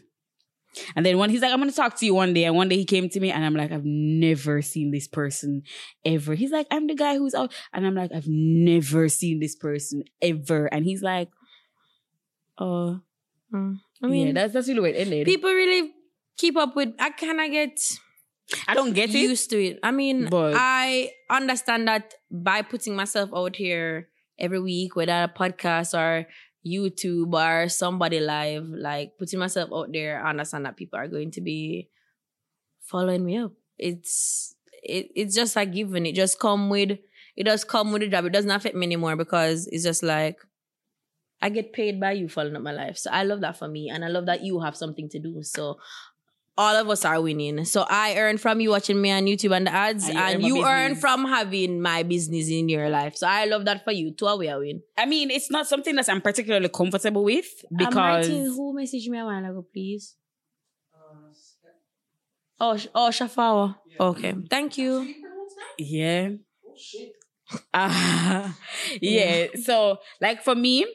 [0.95, 2.77] And then when he's like, I'm gonna talk to you one day, and one day
[2.77, 5.63] he came to me, and I'm like, I've never seen this person
[6.05, 6.33] ever.
[6.35, 10.03] He's like, I'm the guy who's out, and I'm like, I've never seen this person
[10.21, 10.65] ever.
[10.67, 11.29] And he's like,
[12.57, 13.01] Oh,
[13.53, 13.79] Mm.
[14.01, 15.25] I mean, yeah, that's that's really what it ended.
[15.25, 15.91] people really
[16.37, 16.93] keep up with.
[16.99, 17.77] I kind of get
[18.65, 19.17] I don't get it.
[19.19, 19.79] used to it.
[19.83, 24.07] I mean, But- I understand that by putting myself out here
[24.39, 26.27] every week, whether a podcast or
[26.65, 31.31] YouTube or somebody live, like putting myself out there, I understand that people are going
[31.31, 31.89] to be
[32.81, 33.53] following me up.
[33.77, 36.05] It's it, it's just like given.
[36.05, 36.99] It just come with
[37.35, 38.25] it does come with the job.
[38.25, 40.37] It doesn't affect me anymore because it's just like
[41.41, 42.97] I get paid by you following up my life.
[42.97, 43.89] So I love that for me.
[43.89, 45.41] And I love that you have something to do.
[45.41, 45.79] So
[46.61, 47.65] all of us are winning.
[47.65, 50.57] So I earn from you watching me on YouTube and the ads, And and, you
[50.57, 53.15] earn you earn from having my business in your life.
[53.17, 54.13] So I love that for you.
[54.13, 54.81] Two we are win.
[54.97, 59.17] I mean, it's not something that I'm particularly comfortable with because Martin, who messaged me
[59.17, 60.15] a while ago, please?
[62.59, 63.75] Oh, Sh- oh, Shafawa.
[63.99, 65.15] Okay, thank you.
[65.79, 66.29] yeah.
[66.67, 67.13] Oh shit.
[67.73, 68.55] Ah,
[69.01, 69.47] yeah.
[69.65, 70.85] So, like for me,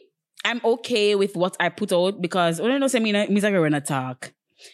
[0.45, 3.53] I'm okay with what I put out because when I know say me, me like
[3.53, 4.33] when I talk.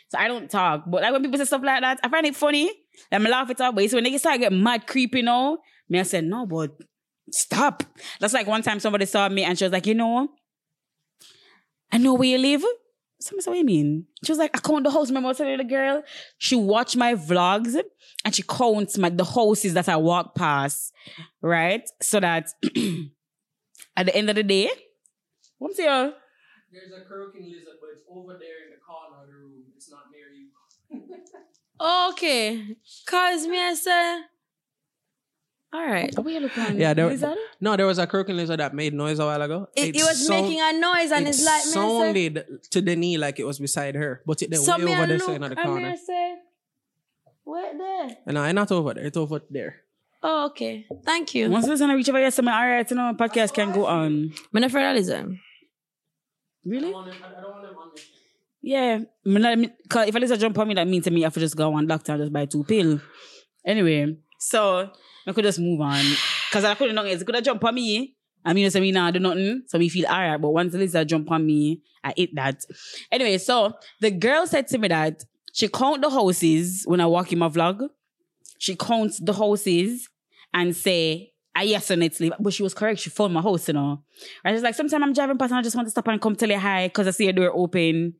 [0.08, 0.84] So I don't talk.
[0.86, 2.70] But like when people say stuff like that, I find it funny.
[3.10, 3.74] I'm laugh it up.
[3.74, 6.70] But so when they start get mad creepy now, me I said, no, but
[7.30, 7.82] stop.
[8.20, 10.28] That's like one time somebody saw me and she was like, you know,
[11.90, 12.64] I know where you live.
[13.20, 14.06] Somebody said, what you mean?
[14.24, 15.08] She was like, I count the house.
[15.08, 16.02] Remember I telling the girl?
[16.38, 17.80] She watched my vlogs
[18.24, 20.92] and she counts my the houses that I walk past,
[21.40, 21.88] right?
[22.00, 22.48] So that
[23.96, 24.70] at the end of the day,
[25.58, 26.14] what's your
[26.72, 29.64] There's a croaking lizard, but it's over there in the corner of the room.
[29.76, 30.48] It's not near you.
[31.80, 32.76] Okay,
[33.06, 34.20] cause me I say,
[35.72, 36.14] All right.
[36.16, 36.78] What you look on?
[36.78, 37.36] Yeah, there- Lizard?
[37.60, 39.68] No, there was a croaking lizard that made noise a while ago.
[39.74, 42.80] It, it was sound- making a noise and it it's like, me say, sounded to
[42.82, 45.32] the knee like it was beside her, but it then so way over there so
[45.32, 45.88] in the and me corner.
[45.90, 46.34] a say,
[47.46, 48.16] wait there.
[48.26, 49.04] And no, it's not over there.
[49.06, 49.76] It's over there.
[50.22, 50.86] Oh, okay.
[51.04, 51.50] Thank you.
[51.50, 53.86] Once listen, I reach over here, so my all right, you know, podcast can go
[53.86, 54.32] on.
[54.54, 55.36] I'm not afraid of lizard.
[56.64, 56.92] Really?
[58.62, 59.00] Yeah.
[59.88, 61.56] Cause if I listen jump on me, that means to me I have to just
[61.56, 63.00] go one doctor and just buy two pill.
[63.66, 64.90] Anyway, so
[65.26, 66.04] I could just move on.
[66.50, 68.16] Cause I couldn't know it could have jump on me.
[68.44, 70.40] I mean, you say me now do nothing, so me feel alright.
[70.40, 72.60] But once the jump on me, I eat that.
[73.10, 75.22] Anyway, so the girl said to me that
[75.52, 77.88] she count the houses when I walk in my vlog.
[78.58, 80.08] She counts the houses
[80.54, 82.18] and say, I yes on it.
[82.40, 83.00] But she was correct.
[83.00, 84.02] She found my house, you know.
[84.44, 86.34] I was like, sometimes I'm driving past and I just want to stop and come
[86.34, 88.14] tell you hi because I see your door open.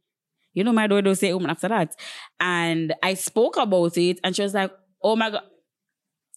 [0.55, 1.95] You know, my door don't stay open after that.
[2.41, 4.71] And I spoke about it and she was like,
[5.03, 5.43] oh my God.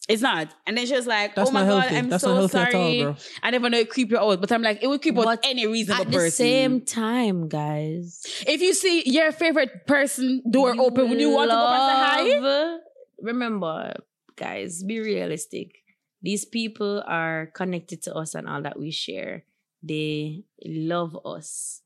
[0.07, 0.49] It's not.
[0.67, 1.91] And then she was like, That's oh my God.
[1.91, 3.15] I'm That's so healthy all, sorry.
[3.41, 4.39] I never know it creep you out.
[4.39, 6.31] But I'm like, it would creep out But any reasonable At the person.
[6.31, 8.21] same time, guys.
[8.45, 12.33] if you see your favorite person door open, would you want to go past the
[12.35, 12.39] hi?
[12.39, 12.79] love-
[13.19, 13.93] Remember,
[14.35, 15.71] guys, be realistic.
[16.21, 19.45] These people are connected to us and all that we share.
[19.81, 21.81] They love us.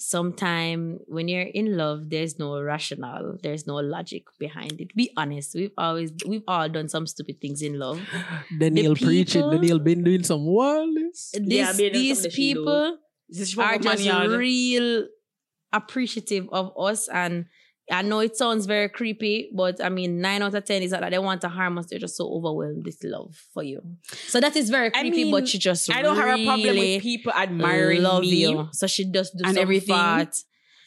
[0.00, 4.94] Sometime when you're in love, there's no rationale, there's no logic behind it.
[4.94, 5.54] Be honest.
[5.54, 8.00] We've always we've all done some stupid things in love.
[8.58, 9.42] Daniel preaching.
[9.42, 11.32] people- Daniel been doing some wildness.
[11.34, 12.60] This, Yeah, being in some these of the she do.
[12.60, 12.92] people are
[13.32, 15.06] just real
[15.72, 17.46] appreciative of us and
[17.90, 21.08] I know it sounds very creepy, but I mean, nine out of ten is that
[21.10, 21.86] they want to harm us.
[21.86, 23.80] They're just so overwhelmed with love for you.
[24.26, 26.76] So that is very I creepy, mean, but she just I don't have a problem
[26.76, 28.28] with people admiring love me.
[28.50, 28.68] you.
[28.72, 29.94] So she just do and some everything.
[29.94, 30.34] Fart.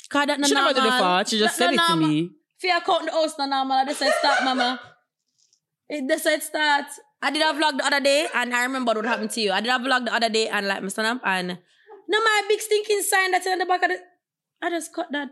[0.09, 1.29] Cause that no She never did the fart.
[1.29, 2.29] She just That said no it to me.
[2.59, 3.85] Fear count the house no normal.
[3.85, 4.79] They said start, mama.
[5.89, 6.85] It, they said start.
[7.21, 9.51] I did a vlog the other day and I remember what happened to you.
[9.51, 11.03] I did a vlog the other day and like Mr.
[11.03, 11.47] Namp and
[12.07, 13.97] no my big stinking sign that's in the back of the
[14.61, 15.29] I just cut that.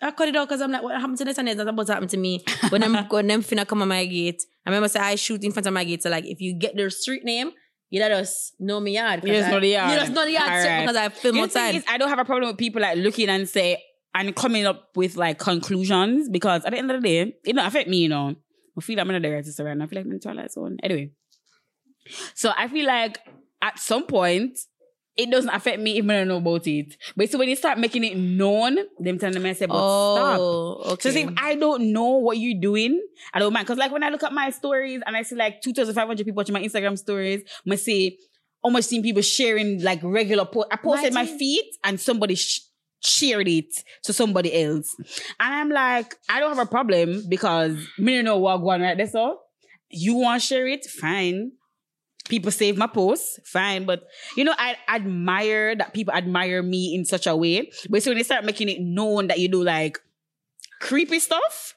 [0.00, 1.48] Ah, I cut it out because I'm like, what happened to this and?
[1.48, 2.44] That's about to happen to me.
[2.68, 4.42] When them when them finna come on my gate.
[4.64, 6.02] I remember say I shoot in front of my gate.
[6.02, 7.52] So like if you get their street name,
[7.90, 9.24] you let us know me yard.
[9.24, 9.90] You just I- know the yard.
[9.90, 10.80] You just know the yard right.
[10.82, 11.74] because I film outside.
[11.74, 13.82] is, I don't have a problem with people like looking and say
[14.14, 17.66] and coming up with like conclusions because at the end of the day, it don't
[17.66, 18.34] affect me, you know.
[18.76, 19.66] I feel like I'm in the artist now.
[19.66, 20.76] I feel like I'm in the twilight zone.
[20.82, 21.10] Anyway.
[22.34, 23.18] So I feel like
[23.60, 24.58] at some point
[25.18, 26.96] it doesn't affect me even I don't know about it.
[27.16, 30.38] But so when you start making it known, them telling me I say, but stop.
[30.40, 31.10] oh, okay.
[31.10, 33.02] So if I don't know what you're doing,
[33.34, 33.66] I don't mind.
[33.66, 36.52] Cause like when I look at my stories and I see like 2,500 people watching
[36.52, 38.18] my Instagram stories, I see
[38.62, 40.68] almost seen people sharing like regular post.
[40.70, 42.60] I posted my feet and somebody sh-
[43.00, 44.94] shared it to somebody else.
[45.40, 48.96] And I'm like, I don't have a problem because me don't know what going right
[48.96, 49.08] there.
[49.08, 49.40] So
[49.90, 50.84] you want to share it?
[50.86, 51.52] Fine.
[52.28, 53.84] People save my posts, fine.
[53.84, 54.04] But
[54.36, 57.70] you know, I admire that people admire me in such a way.
[57.88, 59.98] But so when they start making it known that you do like
[60.80, 61.74] creepy stuff,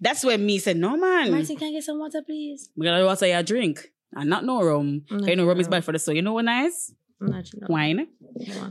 [0.00, 1.30] that's when me said, no man.
[1.30, 2.70] Martin, can I get some water, please?
[2.76, 3.92] We gotta water your drink.
[4.14, 5.02] And not no rum.
[5.10, 6.14] Not You know, rum is bad for the soul.
[6.14, 6.92] You know what nice?
[7.20, 7.60] I'm not sure.
[7.68, 8.08] Wine.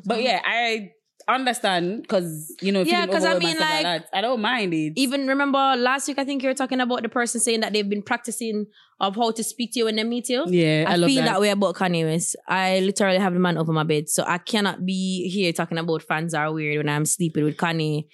[0.06, 0.92] But yeah, I
[1.28, 4.10] understand because you know, Yeah, because I mean, like, that.
[4.14, 4.94] I don't mind it.
[4.96, 7.88] Even remember last week, I think you were talking about the person saying that they've
[7.88, 8.68] been practicing
[9.00, 10.46] of how to speak to you when they meet you.
[10.48, 11.26] yeah, I, I, feel that.
[11.26, 11.42] that.
[11.42, 12.36] way about Kanye West.
[12.48, 16.04] I literally have the man over my bed, so I cannot be here talking about
[16.04, 18.08] fans are weird when I'm sleeping with Kanye.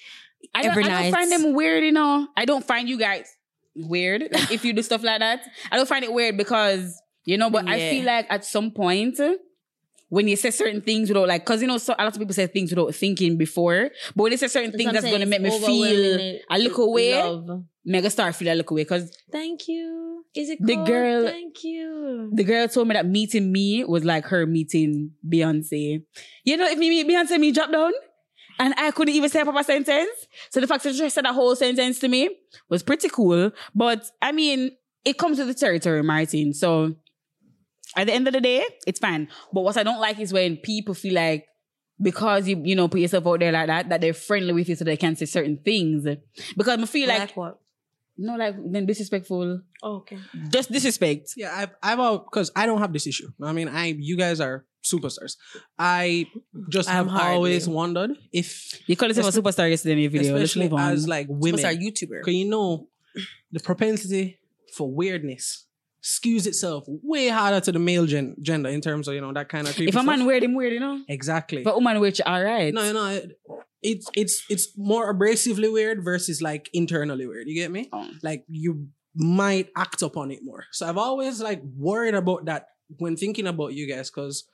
[0.54, 2.28] I don't, I don't find them weird, you know.
[2.36, 3.28] I don't find you guys
[3.76, 5.42] weird like, if you do stuff like that.
[5.72, 9.20] I don't find it weird because you know, but I feel like at some point.
[10.10, 12.34] When you say certain things without like, cause you know, so a lot of people
[12.34, 13.90] say things without thinking before.
[14.16, 17.64] But when they say certain things that's gonna make me feel a look away Love.
[17.84, 20.24] mega start feel a look away Cause Thank you.
[20.34, 20.88] Is it The cold?
[20.88, 22.30] girl- Thank you.
[22.34, 26.04] the girl told me that meeting me was like her meeting Beyonce.
[26.46, 27.92] You know, if me meet Beyonce, me drop down.
[28.60, 30.10] And I couldn't even say a proper sentence.
[30.52, 32.30] So the fact that she said that whole sentence to me
[32.70, 33.52] was pretty cool.
[33.76, 34.72] But I mean,
[35.06, 36.54] it comes with the territory, Martin.
[36.54, 36.96] So
[37.98, 39.28] at the end of the day, it's fine.
[39.52, 41.46] But what I don't like is when people feel like
[42.02, 44.76] because you, you know, put yourself out there like that, that they're friendly with you
[44.76, 46.06] so they can say certain things.
[46.56, 47.60] Because I feel like, what?
[48.18, 49.62] no, like, then disrespectful.
[49.84, 50.20] Oh, okay.
[50.50, 51.34] Just disrespect.
[51.36, 53.30] Yeah, I've I've all because I don't have this issue.
[53.42, 55.36] I mean, I you guys are superstars.
[55.78, 56.28] I
[56.70, 57.36] just I'm have hardly.
[57.36, 60.34] always wondered if, You called yourself a superstar yesterday in your video.
[60.34, 60.94] Let's especially move on.
[60.94, 62.22] as like women, What's our YouTuber?
[62.22, 62.88] because you know
[63.52, 64.40] the propensity
[64.76, 65.67] for weirdness
[66.04, 69.50] skews itself way harder to the male gen- gender in terms of you know that
[69.50, 70.28] kind of creepy if a man stuff.
[70.28, 71.02] weird, him weird, you know.
[71.08, 71.62] exactly.
[71.62, 72.74] If a woman weird, all right.
[72.74, 73.40] No, no, it,
[73.82, 77.48] it's it's it's more abrasively weird versus like internally weird.
[77.48, 77.90] You get me?
[77.92, 78.10] Oh.
[78.24, 80.66] Like you might act upon it more.
[80.72, 84.46] So I've always like worried about that when thinking about you guys because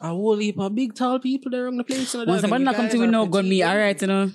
[0.00, 2.14] a whole heap of big tall people there on the place.
[2.14, 4.00] You know, Once that, and somebody not come to me are no gun me, alright,
[4.00, 4.28] you know.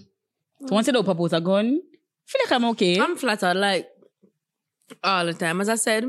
[0.68, 1.82] So once you don't propose a gun,
[2.26, 3.00] feel like I'm okay.
[3.00, 3.88] I'm flattered, like
[5.04, 5.62] all the time.
[5.62, 6.06] As I said,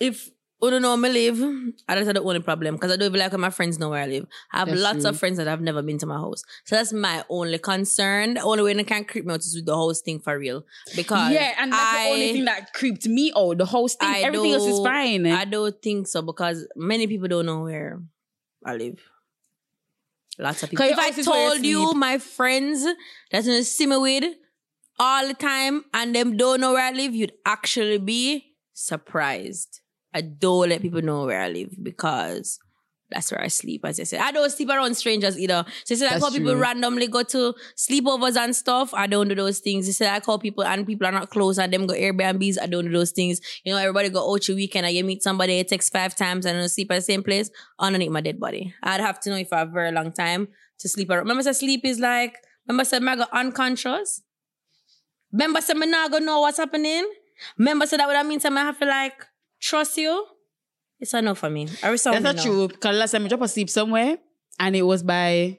[0.00, 1.40] if you don't know me live,
[1.88, 4.06] I that's the only problem because I don't even like my friends know where I
[4.06, 4.26] live.
[4.52, 5.10] I have That's lots true.
[5.10, 8.34] of friends that have never been to my house, so that's my only concern.
[8.34, 10.64] The only way they can creep me out is with the house thing for real.
[10.96, 13.58] Because yeah, and that's I, the only thing that creeped me out.
[13.58, 15.26] The whole thing, I everything else is fine.
[15.26, 18.00] I don't think so because many people don't know where
[18.64, 19.00] I live.
[20.40, 20.86] Lots of people.
[20.86, 22.84] If I house is where you told you my friends
[23.30, 24.24] that's in the see me with
[24.98, 29.80] all the time and them don't know where I live, you'd actually be surprised.
[30.14, 32.58] I don't let people know where I live because
[33.10, 34.20] that's where I sleep, as I said.
[34.20, 35.64] I don't sleep around strangers either.
[35.84, 36.60] So it's like That's how people true.
[36.60, 38.92] randomly go to sleepovers and stuff.
[38.92, 39.88] I don't do those things.
[39.88, 42.60] It's like how people and people are not close and them go Airbnbs.
[42.60, 43.40] I don't do those things.
[43.64, 46.44] You know, everybody go out your weekend and you meet somebody, it takes five times
[46.44, 48.74] and don't sleep at the same place underneath my dead body.
[48.82, 50.48] I'd have to know if I have a very long time
[50.80, 51.20] to sleep around.
[51.20, 54.22] Remember, say sleep is like, remember, say, I go unconscious.
[55.32, 57.04] Remember, say, me not gonna know what's happening.
[57.56, 59.26] Remember, say, that would mean say, I have to like
[59.60, 60.26] trust you.
[61.00, 61.68] It's enough for me.
[61.82, 62.68] I That's not true.
[62.68, 64.18] Because last time I dropped asleep somewhere,
[64.58, 65.58] and it was by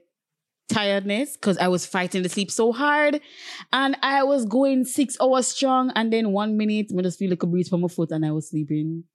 [0.68, 3.22] tiredness because I was fighting to sleep so hard,
[3.72, 7.44] and I was going six hours strong, and then one minute I just feel like
[7.44, 9.06] a breeze from my foot, and I was sleeping.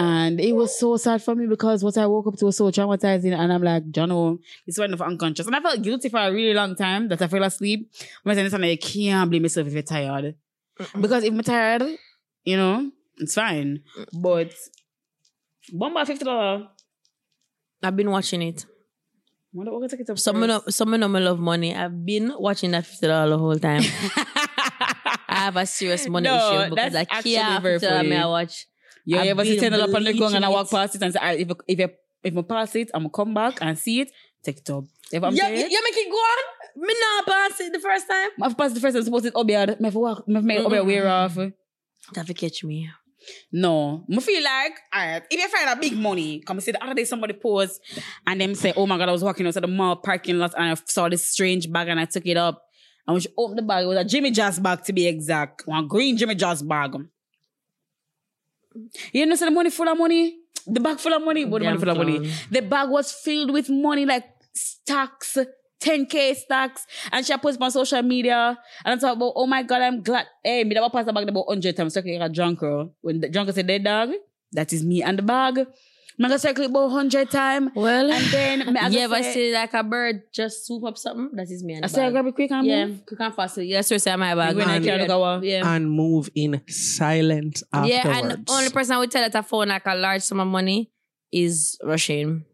[0.00, 2.70] And it was so sad for me because what I woke up to was so
[2.70, 3.36] traumatizing.
[3.36, 5.46] And I'm like, Jono, this is enough unconscious.
[5.48, 7.90] And I felt guilty for a really long time that I fell asleep.
[8.24, 10.36] But then I can't blame myself if you're tired.
[11.00, 11.82] Because if I'm tired,
[12.44, 13.80] you know, it's fine.
[14.12, 14.52] But
[15.72, 16.68] Bomba fifty dollar.
[17.82, 18.66] I've been watching it.
[19.50, 20.18] What what gonna take it up?
[20.20, 21.74] Some of them- some of them love money.
[21.74, 23.82] I've been watching that fifty dollar the whole time.
[25.28, 28.16] I have a serious money No, issue because I can't very me.
[28.16, 28.66] I watch.
[29.10, 30.70] Yeah, I've you ever see ten dollar on the gong and I walk it.
[30.76, 31.88] past it and say, "Ah, if I- if you
[32.28, 34.10] if I pass it, I'm gonna come back and see it.
[34.44, 34.84] Take it up.
[35.16, 36.40] If I'm Yeah, saying, you, you make it go on.
[36.86, 38.30] Me not pass it the first time.
[38.42, 39.04] I've passed the first time.
[39.04, 39.66] Supposed it up here.
[39.80, 40.28] Me have to walk.
[40.28, 40.86] Me have to make it up here Mm-mm.
[40.86, 41.34] wear off.
[42.14, 42.78] That will catch me.
[43.52, 46.94] No, I feel like, alright, if you find a big money, come see the other
[46.94, 47.80] day somebody post
[48.26, 50.70] and them say, oh my god, I was walking outside the mall parking lot and
[50.70, 52.62] I saw this strange bag and I took it up.
[53.06, 55.66] And when she opened the bag, it was a Jimmy Jazz bag to be exact.
[55.66, 56.92] One green Jimmy Jazz bag.
[59.12, 60.36] You know, so the money full of money?
[60.66, 62.32] The bag full of money, but the money full of money.
[62.50, 65.38] The bag was filled with money, like stacks,
[65.80, 66.86] 10k stacks.
[67.10, 68.58] And she posted on social media.
[68.84, 70.26] And I thought about, oh my God, I'm glad.
[70.44, 71.94] Hey, me never passed the bag about 100 times.
[71.94, 72.66] So I get a drunker.
[72.66, 72.92] Oh.
[73.00, 74.10] When the drunker said, dead dog,
[74.52, 75.66] that is me and the bag.
[76.20, 77.70] I'm going to circle it about 100 times.
[77.76, 80.98] Well, And then, me, I you ever say- see like a bird just swoop up
[80.98, 81.30] something?
[81.36, 83.06] That is me and I say, I grab it quick and Yeah, move.
[83.06, 83.58] quick and fast.
[83.58, 84.56] Yeah, so say my bag.
[84.56, 85.40] When I And- carry the gower.
[85.42, 85.62] Yeah.
[85.74, 88.04] and move in silent afterwards.
[88.04, 90.48] Yeah, and only person I would tell that I found like a large sum of
[90.48, 90.90] money
[91.30, 92.44] is Russian.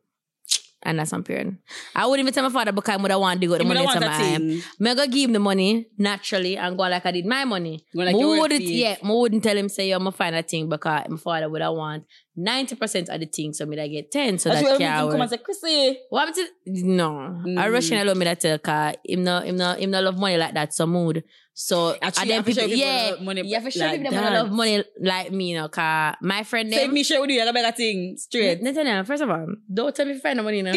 [0.87, 1.57] And that's on period.
[1.94, 3.68] I wouldn't even tell my father because I would have want to go the You
[3.68, 4.62] money to want that my thing.
[4.79, 7.87] Me go give him the money naturally and go like I did my money.
[7.96, 8.62] Go like wouldn't, worth it.
[8.64, 11.16] yeah, me wouldn't tell him say, yo, I'm going to find a thing because my
[11.16, 12.05] father would have want
[12.37, 15.20] 90% of the things, so me I get 10 so That's that why can come
[15.20, 15.99] and say, Chrissy.
[16.09, 17.11] what happened to no?
[17.47, 17.64] Mm.
[17.64, 20.37] A Russian alone me that tell cause him no him no him no love money
[20.37, 20.75] like that.
[20.75, 21.23] So mood.
[21.57, 24.33] So Actually, and then to people, people yeah, money have to show like people that.
[24.33, 25.68] love money like me, you know.
[25.68, 26.92] Cause my friend Say them.
[26.94, 28.61] me share with you, I got a thing straight.
[28.61, 30.73] Nathaniel, first of all, don't tell me if you find the money now.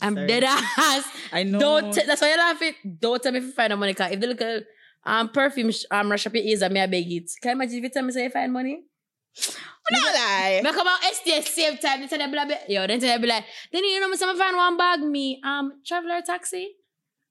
[0.00, 0.26] I'm Sorry.
[0.28, 1.04] dead ass.
[1.32, 1.58] I know.
[1.58, 2.76] Don't t- that's why you laugh it.
[3.00, 3.94] Don't tell me if you find the money.
[3.94, 4.62] Cause if they look at
[5.04, 7.30] um perfume sh- um rush up your ears and me I beg it.
[7.42, 8.82] Can you imagine if you tell me say you find money?
[9.90, 10.60] not lie.
[10.62, 12.00] Me come out STS same time.
[12.00, 12.44] They tell them blah.
[12.68, 15.40] Yo, then tell them be like, then you know me some find one bag me.
[15.44, 16.68] Um, traveler taxi.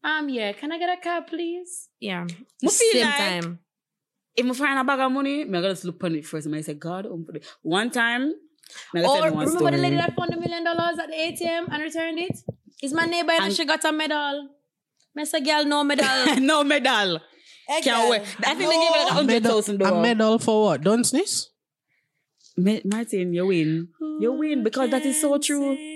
[0.04, 1.90] Um, yeah, can I get a cab, please?
[2.00, 2.26] Yeah.
[2.62, 3.60] Me same like- time.
[4.36, 6.56] if I find a bag of money, I'm gonna just look on it first and
[6.56, 8.34] I say, God, um, put it." one time,
[8.94, 11.84] I'm Or one remember the lady that found a million dollars at the ATM and
[11.84, 12.38] returned it?
[12.84, 14.50] Is my neighbor and And- she got a medal.
[15.18, 15.44] Mr.
[15.44, 16.36] Girl, no medal.
[16.52, 17.20] no medal.
[17.84, 18.22] Can't wait.
[18.46, 20.82] I think they gave it like a a hundred medal, a medal for what?
[20.82, 21.50] Don't sneeze?
[22.56, 23.90] Me- Martin, you win.
[24.20, 25.78] You win because that is so true.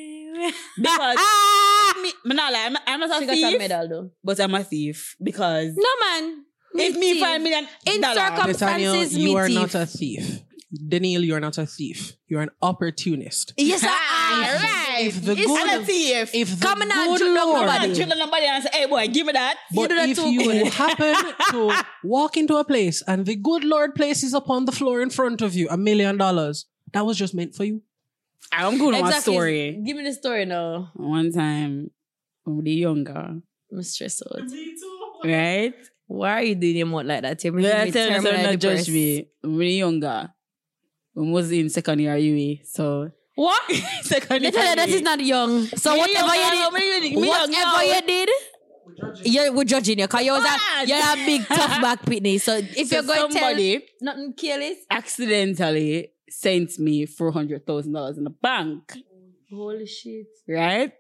[0.77, 1.93] Because ah!
[2.01, 4.09] me, me not lie, I'm, I'm not She a got a medal though.
[4.23, 6.45] but I'm a thief because No man.
[6.75, 7.21] if me thief.
[7.21, 9.55] find million In dollar, circum- Nathaniel, you me are thief.
[9.59, 10.39] not a thief.
[10.87, 12.15] Daniel, you are not a thief.
[12.27, 13.53] You're an opportunist.
[13.57, 14.61] Yes, I ah, am.
[14.95, 15.05] right.
[15.07, 16.31] If the It's- good, I'm a thief.
[16.33, 18.05] if the Come on now, good Jude, look, Lord, I'm nobody.
[18.05, 19.57] not nobody and say, hey boy, give me that.
[19.75, 21.15] but do that if too you happen
[21.51, 25.41] to walk into a place and the good Lord places upon the floor in front
[25.41, 27.81] of you a million dollars, that was just meant for you.
[28.53, 29.33] I'm going on a Exactly.
[29.33, 29.81] story.
[29.85, 30.91] Give me the story now.
[30.95, 31.91] One time,
[32.43, 34.41] when we were younger, I'm stressed out.
[35.23, 35.73] right?
[36.07, 37.43] Why are you doing your mouth like that?
[37.43, 38.89] You're Yeah, I making me tell you, so terminally not judge depressed.
[38.89, 39.27] me.
[39.41, 40.40] When we younger, we
[41.15, 43.61] was in second year UE, so What?
[44.03, 45.65] second They tell you that is not young.
[45.65, 47.73] So Me whatever young, you did, young, me young now.
[47.73, 48.29] whatever you did,
[49.25, 52.39] you're we're judging you because you're a, you're a big tough back pitney.
[52.39, 57.65] So if So you're going to tell somebody nothing careless, accidentally sent me four hundred
[57.65, 58.93] thousand dollars in the bank,
[59.51, 60.27] holy shit.
[60.47, 60.93] right?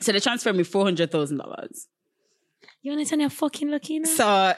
[0.00, 1.86] So they transferred me four hundred thousand dollars.
[2.82, 4.08] You understand you're fucking lucky now?
[4.08, 4.52] So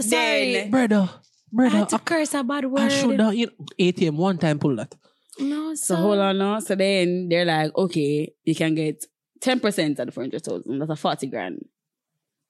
[0.00, 0.52] Sorry.
[0.54, 1.08] then- Brother,
[1.54, 2.80] I brother, had to I, curse a bad word.
[2.82, 4.94] I should have, you know, ATM one time pull that.
[5.38, 6.58] No, So hold on now.
[6.60, 9.04] So then they're like, okay, you can get
[9.40, 10.78] 10% of the 400,000.
[10.78, 11.64] That's a 40 grand.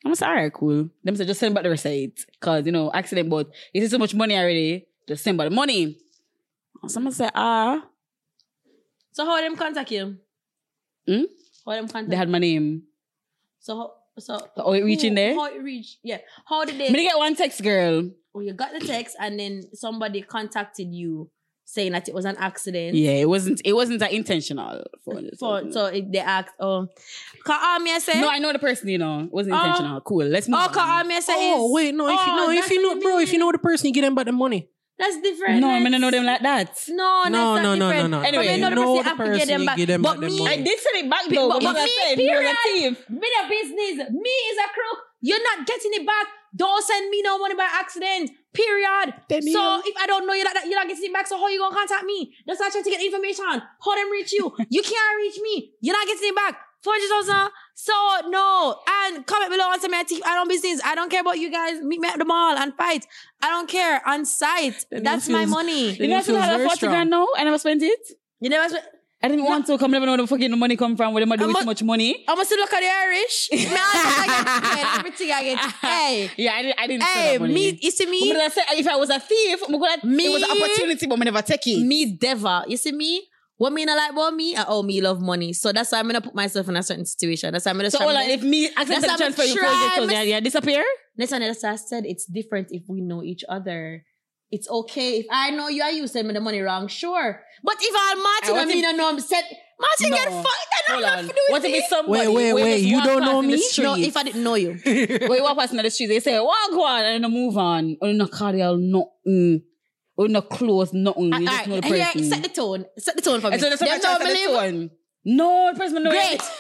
[0.05, 0.91] I'm like, all right, cool.
[1.03, 2.25] Them say, just send back the receipt.
[2.41, 4.87] Cause, you know, accident, but you see so much money already.
[5.09, 5.99] Just send back the money.
[6.87, 7.83] Someone say, ah,
[9.13, 10.19] So how them contact you?
[11.09, 11.23] Hmm?
[11.65, 12.83] How them contact they had my name.
[13.61, 15.35] So how, so Oh, it reaching who- there?
[15.35, 15.99] How it reach?
[16.03, 16.19] Yeah.
[16.45, 16.91] How did they?
[16.91, 18.11] Me get one text girl.
[18.35, 21.31] Oh, you got the text and then somebody contacted you
[21.67, 22.95] saying that it was an accident.
[22.95, 24.85] Yeah, it wasn't, it wasn't that intentional.
[25.05, 25.73] For, 400,000.
[25.73, 26.87] so it, they asked, oh,
[27.45, 27.59] can
[27.89, 28.21] I say?
[28.21, 29.21] no, I know the person, you know.
[29.21, 29.61] It wasn't Oh.
[29.61, 30.01] intentional.
[30.03, 30.27] Cool.
[30.27, 30.73] Let's move oh, on.
[30.75, 31.33] can I say?
[31.55, 33.51] Oh, wait, no, if you Oh, know, if you know, what bro, if you know
[33.53, 34.69] the person, you get them back the money.
[34.99, 35.59] That's different.
[35.61, 36.79] No, I That's- mean, I know them like that.
[36.89, 38.21] No, No, that's no, no, no, no.
[38.21, 39.77] Anyway, you me know the person the have to get them back.
[39.77, 40.55] give them but back the me, money.
[40.55, 41.49] I did send it back But- though.
[41.49, 42.97] but- But, but me, said, period.
[43.09, 44.11] me the business.
[44.13, 44.99] Me is a crook.
[45.21, 46.27] You're not getting it back.
[46.57, 48.31] Don't send me no money by accident.
[48.53, 49.15] Period.
[49.29, 51.27] Then so you- if I don't know you like that, you're not getting it back.
[51.27, 52.35] So how you gonna contact me?
[52.47, 53.45] That's why I trying to get information.
[53.85, 54.55] How them reach you?
[54.71, 55.73] You can't reach me.
[55.81, 56.59] You're not getting it back.
[56.83, 57.51] Four hundred thousand.
[57.75, 57.95] So
[58.29, 58.79] no.
[58.87, 60.29] And comment below and tell me a.
[60.29, 60.81] I don't business.
[60.85, 61.81] I don't care about you guys.
[61.81, 63.07] Meet me at the mall and fight.
[63.43, 64.07] I don't care.
[64.07, 64.85] On site.
[64.91, 65.91] Then That's it my feels- money.
[65.93, 67.27] You Then know, I it still feels had a very 40 grand now.
[67.37, 68.01] I never spent it.
[68.41, 68.69] You never.
[68.69, 68.87] Sp-
[69.23, 71.33] I didn't want to come, never know where the fucking money come from, where them
[71.33, 72.25] are doing so much money.
[72.29, 73.49] I must look at the Irish.
[73.53, 74.99] Me, I get.
[74.99, 75.59] Everything I get.
[75.81, 76.31] Hey.
[76.37, 78.33] Yeah, I didn't, I didn't Hey, me, you see me?
[78.33, 80.27] But I said, if I was a thief, me could have, Me?
[80.27, 81.87] it was an opportunity, but me never take it.
[81.87, 82.65] me devil.
[82.69, 83.27] You see me?
[83.57, 84.57] What me not like about me?
[84.57, 85.53] I, oh, me love money.
[85.53, 87.53] So that's why I'm gonna put myself in a certain situation.
[87.53, 89.57] That's why I'm gonna so, like, if me how transfer you.
[89.57, 90.83] 400,000, yeah, disappear?
[90.83, 94.05] Time, that's why I said it's different if we know each other.
[94.55, 97.29] It's okay if I know you and you send me the money wrong, sure.
[97.63, 99.45] But if I'm Martin Ah, what and me if- don't know I'm said
[99.85, 100.17] Martin No.
[100.17, 101.17] get fucked, I Hold don't on.
[101.27, 103.57] have to What if it's somebody Wait, wait, where wait, you don't know me?
[103.79, 104.73] No, if I didn't know you.
[104.85, 107.97] Where you walk past in the street, they say, walk one, and then move on.
[108.01, 109.63] Or no cardial, nothing.
[110.17, 111.33] Or no clothes, nothing.
[111.33, 112.21] You just know the Alright, person.
[112.23, 112.85] here, set the tone.
[112.99, 113.55] Set the tone for me.
[113.55, 114.73] And so that's Them what I me to live.
[114.73, 114.91] the tone.
[115.25, 116.41] No, the person know Great.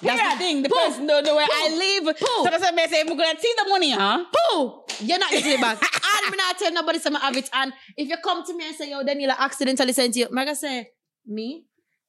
[0.00, 0.32] That's Period.
[0.34, 0.62] the thing.
[0.62, 0.76] The Pooh.
[0.76, 1.68] person don't know where I
[2.04, 2.16] live.
[2.16, 2.44] Pooh.
[2.44, 4.24] So that's why I say, I'm going to see the money, huh?
[4.52, 4.82] Pooh!
[5.00, 5.78] You're not getting it back.
[6.28, 7.48] and me not tell nobody some have it.
[7.52, 10.54] And if you come to me and say, yo, Daniela accidentally sent you, I'm gonna
[10.54, 10.88] say,
[11.26, 11.64] me?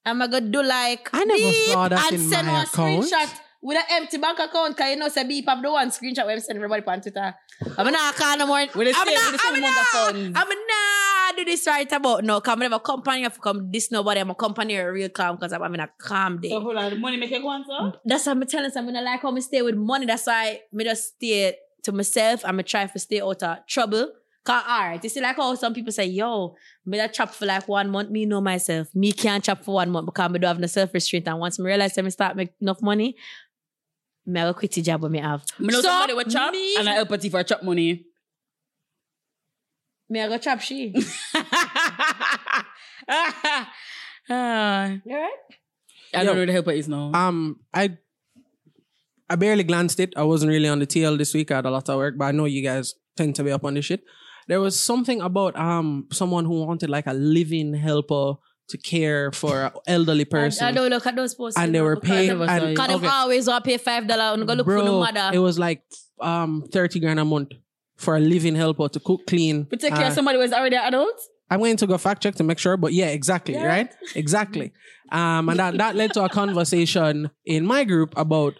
[0.05, 3.03] I'm gonna do like I never beep saw that and in send my one account.
[3.05, 6.25] screenshot with an empty bank account because you know say beep I'm the one screenshot
[6.25, 7.35] where I'm sending everybody on Twitter.
[7.77, 8.59] I'm not call no more.
[8.73, 10.41] With the I'm same- not, with the same I'm amount of not.
[10.41, 12.39] I'm not do this right about no.
[12.39, 14.21] Cause I'm never company if come this nobody.
[14.21, 16.49] I'm a company a real calm because I'm in a calm day.
[16.49, 17.99] So hold on, the money make you go on, sir?
[18.05, 20.05] That's why I'm telling you, I'm gonna like how me stay with money.
[20.05, 22.43] That's why me just stay to myself.
[22.45, 24.11] I'm gonna try to stay out of trouble.
[24.45, 26.55] Cause alright, you see like how some people say, yo,
[26.85, 28.09] me that chop for like one month.
[28.09, 28.87] Me know myself.
[28.95, 31.27] Me can't chop for one month because me don't have no self restraint.
[31.27, 33.15] And once me realize that me start make enough money,
[34.25, 35.43] me will quit the job what me have.
[35.59, 38.05] I know So, somebody with chop, me- and I help her for chop money.
[40.09, 40.93] Me I go chop she.
[41.35, 42.65] ah,
[44.29, 45.31] I Alright?
[46.13, 47.11] don't know where the helper is now.
[47.13, 47.97] Um, I
[49.29, 50.13] I barely glanced it.
[50.17, 51.51] I wasn't really on the TL this week.
[51.51, 53.63] I had a lot of work, but I know you guys tend to be up
[53.63, 54.01] on this shit.
[54.47, 58.33] There was something about um someone who wanted like a living helper
[58.69, 60.65] to care for an elderly person.
[60.65, 61.59] I, I don't look at those posts.
[61.59, 62.77] and they know, were because never saw and it.
[62.77, 63.07] Cause them okay.
[63.07, 65.31] always want pay five dollars and go look for the Bro, mother.
[65.33, 65.83] it was like
[66.19, 67.51] um 30 grand a month
[67.97, 69.67] for a living helper to cook, clean.
[69.69, 71.19] We take care uh, of somebody who is already an adult?
[71.51, 73.65] I'm going to go fact check to make sure, but yeah, exactly, Yeah.
[73.65, 73.91] right?
[74.15, 74.71] Exactly.
[75.11, 78.53] Um, and that, that led to a conversation in my group about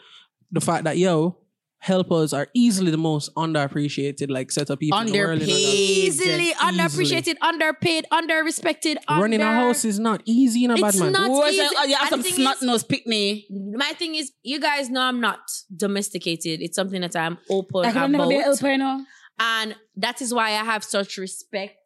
[0.52, 1.38] the fact that, yo,
[1.82, 5.40] helpers are easily the most underappreciated, like set of people in the world.
[5.42, 8.98] you know, that easily underappreciated, underpaid, underrespected.
[9.10, 11.14] Running a house is not easy in a bad It's man.
[11.14, 11.60] not- easy.
[11.60, 13.48] like, oh, you have And some the snot nose pick me.
[13.74, 15.40] My thing is, you guys know I'm not
[15.76, 16.62] domesticated.
[16.62, 19.06] It's something that I'm open I about, can never be a helper, you
[19.42, 21.78] and that is why I have such respect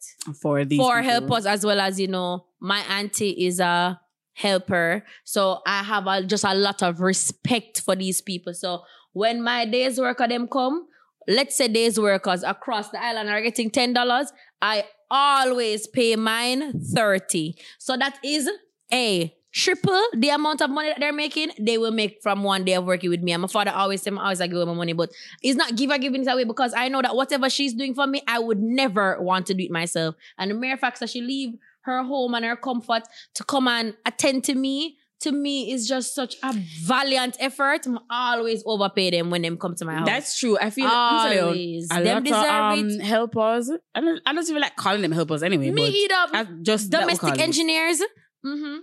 [0.42, 1.12] For these for people.
[1.12, 4.00] helpers as well as you know my auntie is a
[4.34, 8.82] helper so i have a, just a lot of respect for these people so
[9.14, 10.88] when my days worker them come
[11.28, 14.28] let's say days workers across the island are getting $10
[14.62, 18.50] i always pay mine 30 so that is
[18.92, 22.74] a triple the amount of money that they're making, they will make from one day
[22.74, 23.32] of working with me.
[23.32, 25.12] And my father always said, I always give her my money, but
[25.42, 28.08] it's not give her giving it away because I know that whatever she's doing for
[28.08, 30.16] me, I would never want to do it myself.
[30.38, 31.54] And the mere fact that she leave
[31.84, 33.04] her home and her comfort
[33.36, 37.86] to come and attend to me, to me is just such a valiant effort.
[37.86, 40.06] I'm always overpay them when them come to my house.
[40.06, 40.58] That's true.
[40.60, 41.88] I feel always.
[41.92, 43.02] a them deserve of um, it.
[43.02, 43.72] helpers.
[43.96, 45.72] I don't, I don't even like calling them helpers anyway.
[45.72, 46.38] Me but either.
[46.38, 48.02] I just Domestic engineers.
[48.46, 48.80] Mm-hmm.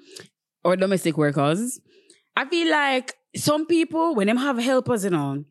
[0.65, 1.79] or domestic workers.
[2.35, 5.45] I feel like some people, when them have helpers, you know,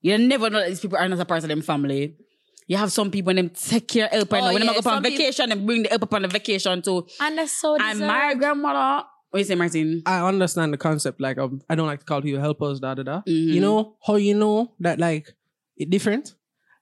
[0.00, 2.16] you never know that these people are not a part of them family.
[2.66, 4.36] You have some people when them take care of helper.
[4.36, 6.14] Oh, when them yeah, go up on some peop- vacation, and bring the help up
[6.14, 7.06] on the vacation too.
[7.20, 10.02] And that's so And my grandmother, what you say, Martin?
[10.06, 11.20] I understand the concept.
[11.20, 13.20] Like, um, I don't like to call people helpers, da da da.
[13.28, 13.52] Mhm.
[13.54, 15.34] You know how you know that like
[15.76, 16.34] it different.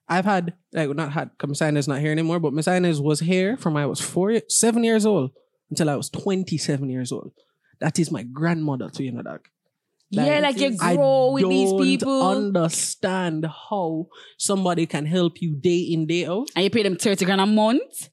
[0.07, 1.31] I've had like not had.
[1.37, 5.05] Cause Messiah's not here anymore, but Messiah's was here from I was four, seven years
[5.05, 5.31] old
[5.69, 7.31] until I was twenty seven years old.
[7.79, 9.23] That is my grandmother to you know
[10.13, 10.27] that.
[10.27, 12.21] yeah, like you I grow with these don't people.
[12.27, 14.07] understand how
[14.37, 16.47] somebody can help you day in day out.
[16.55, 18.09] and you pay them 30 grand a month.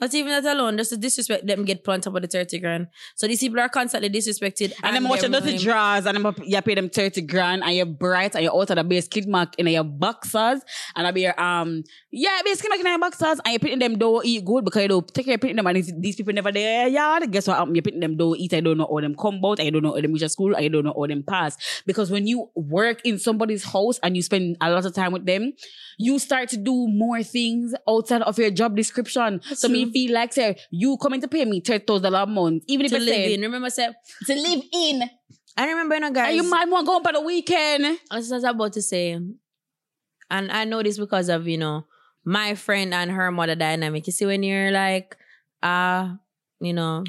[0.00, 2.88] Not even that alone, just to disrespect them get top of the 30 grand.
[3.14, 4.72] So these people are constantly disrespected.
[4.82, 5.64] And then watch they're your dirty ruined.
[5.64, 8.76] drawers and then you pay them 30 grand and you're bright and you're out of
[8.76, 10.62] the base kid mark in your boxers
[10.96, 13.78] and I be your um yeah base kid mark in your boxers and you're putting
[13.78, 16.32] them don't eat good because you don't take care of putting them and these, people
[16.32, 17.74] never there yeah guess what happen?
[17.74, 19.94] you're putting them don't eat I don't know all them come out you don't know
[19.94, 23.18] all them reach school I don't know all them pass because when you work in
[23.18, 25.52] somebody's house and you spend a lot of time with them
[25.98, 29.92] you start to do more things outside of your job description so me true.
[29.92, 33.00] feel like say you coming to pay me 30,000 a month even if to I
[33.00, 33.40] live say in.
[33.40, 33.88] Remember, say,
[34.26, 35.02] to live in
[35.56, 36.28] I remember, you know, guys.
[36.28, 37.98] and you might want to go up on the weekend.
[38.10, 41.86] I was just about to say, and I know this because of, you know,
[42.24, 44.06] my friend and her mother dynamic.
[44.06, 45.16] You see, when you're like,
[45.62, 46.14] uh,
[46.60, 47.04] you know,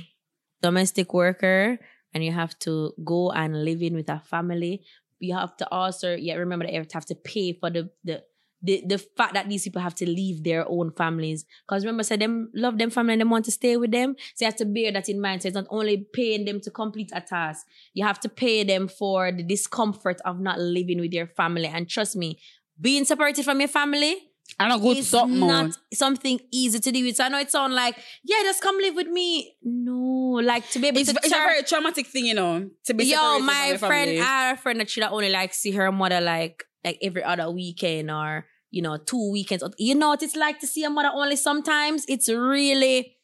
[0.61, 1.80] domestic worker
[2.13, 4.84] and you have to go and live in with a family,
[5.19, 8.23] you have to also, yeah, remember that you have to pay for the, the,
[8.61, 11.45] the, the fact that these people have to leave their own families.
[11.67, 14.15] Because remember, say them love them family and them want to stay with them.
[14.35, 15.41] So you have to bear that in mind.
[15.41, 18.87] So it's not only paying them to complete a task, you have to pay them
[18.87, 21.67] for the discomfort of not living with your family.
[21.67, 22.39] And trust me,
[22.79, 27.05] being separated from your family I don't good is something not something easy to deal
[27.05, 27.17] with.
[27.17, 29.55] So I know it sounds like, yeah, just come live with me.
[29.63, 32.93] No, like to be able It's, to it's a very traumatic thing, you know, to
[32.93, 34.19] be Yo, my from your friend, family.
[34.19, 37.49] I have a friend that should only like see her mother like like every other
[37.51, 39.63] weekend or you know two weekends.
[39.77, 42.05] You know what it's like to see a mother only sometimes.
[42.07, 43.17] It's really,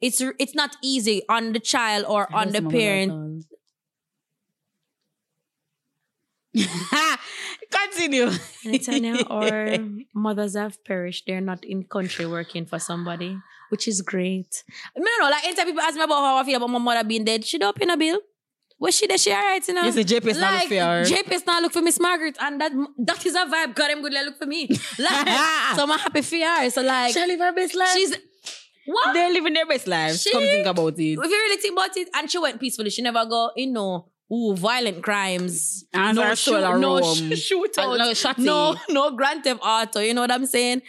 [0.00, 3.44] it's it's not easy on the child or on the parent.
[7.70, 8.30] Continue.
[8.64, 8.88] And it's
[9.28, 9.76] or
[10.14, 11.24] mothers have perished.
[11.26, 13.36] They're not in country working for somebody,
[13.68, 14.64] which is great.
[14.96, 15.30] No, no, no.
[15.30, 17.58] Like anytime people ask me about how I feel about my mother being dead, she
[17.58, 18.20] don't pay no bill.
[18.80, 19.18] Was she there?
[19.18, 19.82] She alright, you know.
[19.82, 21.02] You say JP's not look like, for her.
[21.04, 23.74] JP's not look for Miss Margaret, and that that is a vibe.
[23.74, 24.12] God, I'm good.
[24.12, 24.68] Like, look for me.
[24.68, 25.28] Like,
[25.76, 26.70] so I'm happy for her.
[26.70, 27.88] So like, She live her best life.
[27.90, 28.16] she's
[28.86, 29.12] what?
[29.14, 30.22] They're living their best lives.
[30.22, 31.02] She- Come think about it.
[31.02, 32.90] if you really think about it, and she went peacefully.
[32.90, 35.84] She never go, you know, ooh, violent crimes.
[35.92, 37.02] And no her shoot, no roam.
[37.34, 37.78] sh- shootout.
[37.90, 38.38] And no shotty.
[38.44, 40.00] no, no Grand Theft Auto.
[40.00, 40.82] You know what I'm saying?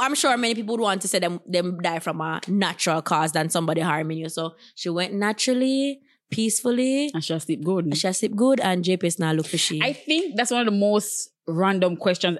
[0.00, 3.32] I'm sure many people would want to say them them die from a natural cause
[3.32, 4.28] than somebody harming you.
[4.28, 6.00] So she went naturally,
[6.34, 7.10] peacefully.
[7.14, 7.96] And she'll sleep good.
[7.96, 9.80] she'll sleep good, and JP's now look for she.
[9.82, 12.38] I think that's one of the most random questions,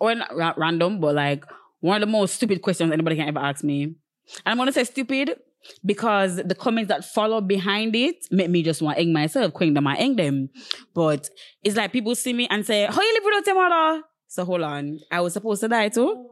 [0.00, 1.44] or not ra- random, but like
[1.80, 3.82] one of the most stupid questions anybody can ever ask me.
[3.84, 3.94] And
[4.44, 5.38] I'm gonna say stupid
[5.84, 9.74] because the comments that follow behind it make me just want to egg myself, queen
[9.74, 10.48] them I egg them.
[10.94, 11.28] But
[11.62, 14.62] it's like people see me and say, "How you live without your mother?" So hold
[14.62, 16.28] on, I was supposed to die too.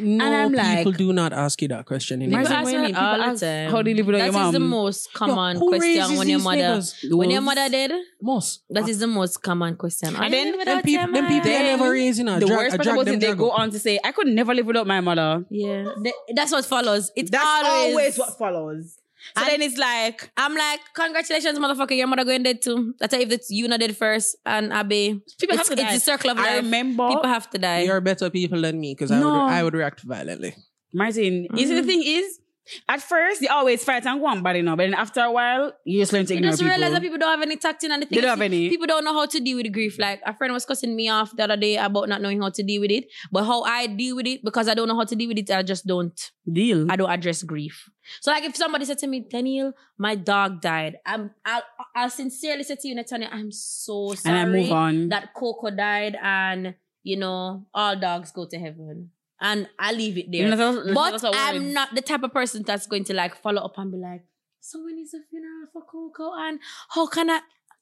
[0.00, 2.40] No, I'm like- people do not ask you that question anymore.
[2.42, 2.94] People ask what me you mean?
[2.96, 3.70] all People the ask, time.
[3.70, 6.38] how do you live without That your is the most common who question when your
[6.40, 7.16] mother niggas?
[7.16, 7.92] when your mother dead.
[8.20, 8.62] Most.
[8.70, 10.16] That is the most common question.
[10.16, 11.62] Are And you then them without people, your them people mom?
[11.62, 12.38] Never raised, you know.
[12.40, 14.26] The drag, worst part drag about it, they drag go on to say, "I could
[14.26, 17.12] never live without my mother." Yeah, Th- that's what follows.
[17.14, 18.97] It's That's always, always, what follows.
[19.36, 22.94] So And- then it's like, I'm like, congratulations, motherfucker, your mother going dead too.
[22.98, 25.22] That's if it's you not dead first, and Abby.
[25.38, 25.94] People it's, have to it's die.
[25.94, 26.56] the circle of I life.
[26.64, 27.82] remember People have to die.
[27.82, 30.54] You're better people than me because I, would, I would react violently.
[30.92, 31.86] Martin, you see the mm.
[31.86, 32.40] thing is,
[32.88, 35.72] at first you always fight and go on bad enough, but then after a while,
[35.84, 36.74] you just learn to You ignore just people.
[36.74, 38.68] realize that people don't have any tacting and the thing They don't have any.
[38.68, 39.98] People don't know how to deal with grief.
[39.98, 42.62] Like a friend was cussing me off the other day about not knowing how to
[42.62, 43.06] deal with it.
[43.32, 45.50] But how I deal with it, because I don't know how to deal with it,
[45.50, 46.18] I just don't
[46.50, 46.90] Deal.
[46.90, 47.90] I don't address grief.
[48.20, 50.96] So like if somebody said to me, Daniel, my dog died.
[51.04, 51.62] I'm I'll,
[51.94, 55.08] I'll sincerely say to you, Netanya, I'm so sorry and I move on.
[55.10, 59.10] that Coco died and you know, all dogs go to heaven.
[59.40, 60.50] And I leave it there.
[60.54, 61.34] That's- but.
[61.34, 64.24] I'm not the type of person that's going to like follow up and be like,
[64.60, 66.58] someone needs a funeral for Coco, and
[66.90, 67.40] how can I?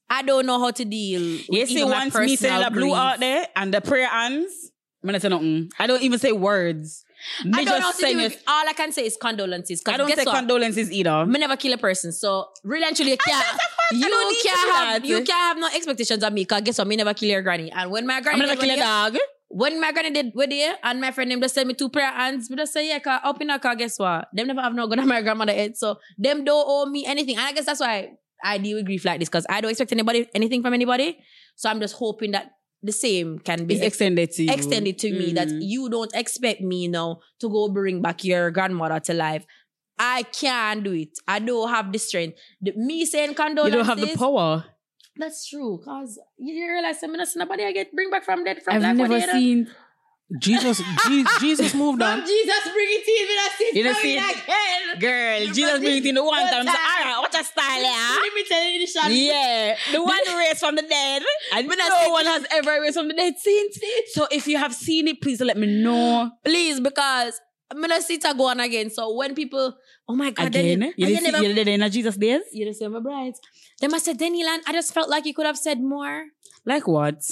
[0.09, 1.21] I don't know how to deal.
[1.21, 3.81] with You see, even my once me say personal that blue out there and the
[3.81, 4.71] prayer hands,
[5.03, 5.71] I'm gonna say nothing.
[5.79, 7.05] I don't even say words.
[7.45, 8.31] Me I don't know how to send you.
[8.47, 9.83] All I can say is condolences.
[9.87, 10.35] I don't say what?
[10.37, 11.27] condolences either.
[11.27, 13.47] Me never kill a person, so really and truly, you can't.
[13.93, 16.45] You I don't need to can't have you can't have no expectations of me.
[16.45, 16.87] Cause guess what?
[16.87, 17.73] Me never kill your granny.
[17.73, 19.17] And when my granny, I'm gonna kill a dog.
[19.49, 22.11] When my granny did with you and my friend them just send me two prayer
[22.11, 24.29] hands, me just say yeah, cause up in a car, guess what?
[24.33, 27.37] Them never have no gun on my grandmother head, so them don't owe me anything.
[27.37, 28.13] And I guess that's why
[28.45, 31.19] I deal with grief like this, cause I don't expect anybody anything from anybody.
[31.55, 34.53] So I'm just hoping that the same can be It's extended to you.
[34.53, 35.59] extended to me that Mm.
[35.63, 39.47] you don't expect me now to go bring back your grandmother to life.
[39.99, 41.19] I can't do it.
[41.27, 42.39] I don't have the strength.
[42.61, 44.65] The, me saying You don't have the power.
[45.19, 45.81] That's true.
[45.85, 48.75] Cause you you realize I'm not see nobody I get bring back from dead from
[48.77, 48.97] I've life.
[48.97, 49.69] never What do seen.
[50.43, 52.27] Jesus, Je- Jesus moved From on.
[52.27, 54.37] Jesus bring it in, me not see You don't see it?
[54.43, 54.99] again.
[54.99, 56.67] Girl, You Jesus bring it in the one be- time.
[56.67, 58.17] So, all right, what a style, yeah?
[58.21, 59.11] Let me tell you the shot.
[59.13, 61.23] Yeah, the one raised from the dead,
[61.55, 63.79] and But no one has ever raised from the dead since.
[64.15, 66.33] So if you have seen it, please let me know.
[66.45, 67.41] Please, because
[67.71, 68.91] I'm gonna see it go on again.
[68.91, 69.77] So when people,
[70.09, 72.43] oh my god, Again, Daniel, you didn't see never, you did in Jesus days.
[72.53, 73.41] you didn't say my brides.
[73.83, 76.27] Must say Daniel, and I just felt like you could have said more.
[76.65, 77.23] Like what?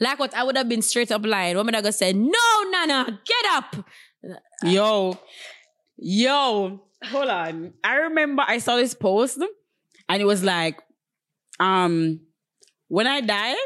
[0.00, 1.56] Like what I would have been straight up lying.
[1.56, 2.30] Woman I gonna say, no,
[2.70, 3.76] Nana, get up.
[4.62, 5.18] Yo,
[5.98, 7.72] yo, hold on.
[7.84, 9.38] I remember I saw this post,
[10.08, 10.80] and it was like,
[11.58, 12.20] um,
[12.88, 13.56] when I die,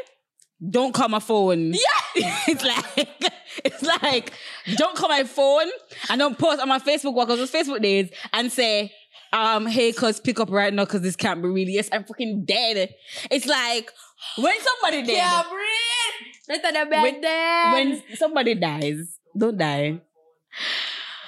[0.69, 1.73] don't call my phone.
[1.73, 1.79] Yeah,
[2.47, 3.07] it's like
[3.63, 4.33] it's like
[4.75, 5.69] don't call my phone
[6.09, 8.91] and don't post on my Facebook because it's Facebook days and say.
[9.33, 11.67] Um, hey, cuz pick up right now because this can't be real.
[11.67, 12.93] Yes, I'm fucking dead.
[13.29, 13.91] It's like
[14.37, 16.61] when somebody dead, Can't breathe.
[16.63, 19.99] Let the bed When- when somebody dies, don't die.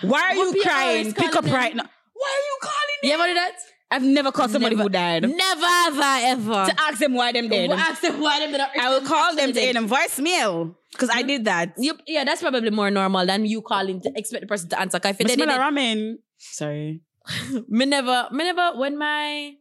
[0.02, 1.14] Why are you crying?
[1.14, 1.54] Pick up them.
[1.54, 1.90] right now.
[2.14, 3.10] Why are you calling me?
[3.10, 3.56] you ever do that?
[3.90, 4.84] I've never called somebody Never.
[4.84, 6.66] who died Never have I ever.
[6.72, 7.70] to ask them why them dead.
[7.70, 10.76] Well, ask them why them did not- I will call them to hear them voicemail
[10.92, 11.74] because I did that.
[11.78, 15.00] You, yeah, that's probably more normal than you calling to expect the person to answer.
[15.04, 16.16] if did it, ramen.
[16.38, 17.02] Sorry.
[17.70, 19.54] me never, me never, when my,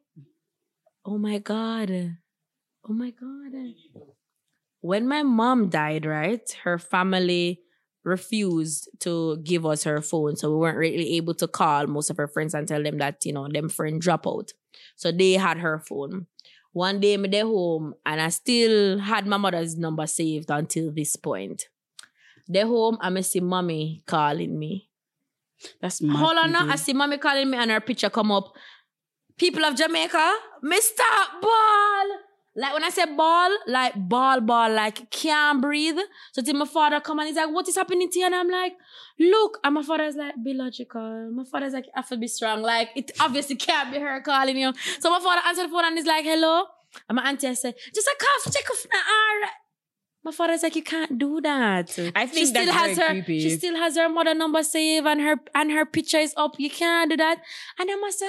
[1.04, 2.16] oh my God,
[2.88, 3.52] oh my God.
[4.80, 7.60] When my mom died, right, her family
[8.06, 10.36] refused to give us her phone.
[10.36, 13.26] So we weren't really able to call most of her friends and tell them that,
[13.26, 14.52] you know, them friend drop out.
[14.94, 16.26] So they had her phone.
[16.72, 21.16] One day me there home and I still had my mother's number saved until this
[21.16, 21.64] point.
[22.48, 24.88] They home and I see mommy calling me.
[25.80, 26.16] That's mad.
[26.16, 26.68] Hold on now.
[26.68, 28.54] I see mommy calling me and her picture come up.
[29.36, 30.34] People of Jamaica,
[30.64, 31.40] Mr.
[31.42, 32.25] Ball.
[32.58, 35.98] Like when I say ball, like ball, ball, like can't breathe.
[36.32, 38.24] So till my father come and he's like, what is happening to you?
[38.26, 38.72] And I'm like,
[39.20, 39.58] look.
[39.62, 41.30] And my father's like, be logical.
[41.32, 42.62] My father's like, I have to be strong.
[42.62, 44.72] Like it obviously can't be her calling you.
[45.00, 46.64] So my father answered the phone and he's like, hello.
[47.08, 49.00] And my auntie I said, just a cough, check off now.
[49.00, 49.50] All right.
[50.24, 51.90] My father's like, you can't do that.
[52.16, 53.08] I she think still that's has her.
[53.10, 53.40] creepy.
[53.40, 56.54] She still has her mother number saved and her and her picture is up.
[56.58, 57.38] You can't do that.
[57.78, 58.24] And I must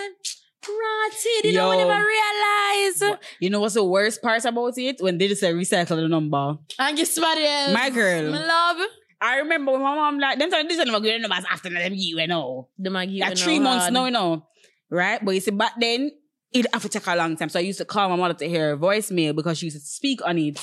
[1.43, 1.87] You know, we Yo.
[1.87, 3.19] never realize.
[3.39, 4.97] You know what's the worst part about it?
[4.99, 6.57] When they just say recycle the number.
[6.79, 7.73] And guess what else?
[7.73, 8.31] My girl.
[8.31, 8.87] My love.
[9.19, 12.19] I remember when my mom like them time this never good numbers after them you
[12.19, 12.69] you know.
[12.77, 13.19] The Maggie.
[13.19, 14.45] Like three months now, you know.
[14.89, 15.23] Right?
[15.23, 16.11] But you see, back then,
[16.53, 17.49] it have to take a long time.
[17.49, 19.83] So I used to call my mother to hear her voicemail because she used to
[19.85, 20.59] speak on it.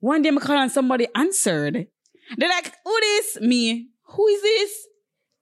[0.00, 1.86] One day I call and somebody answered.
[2.36, 3.40] They're like, who this?
[3.40, 3.88] Me.
[4.04, 4.86] Who is this?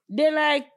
[0.09, 0.67] They're like,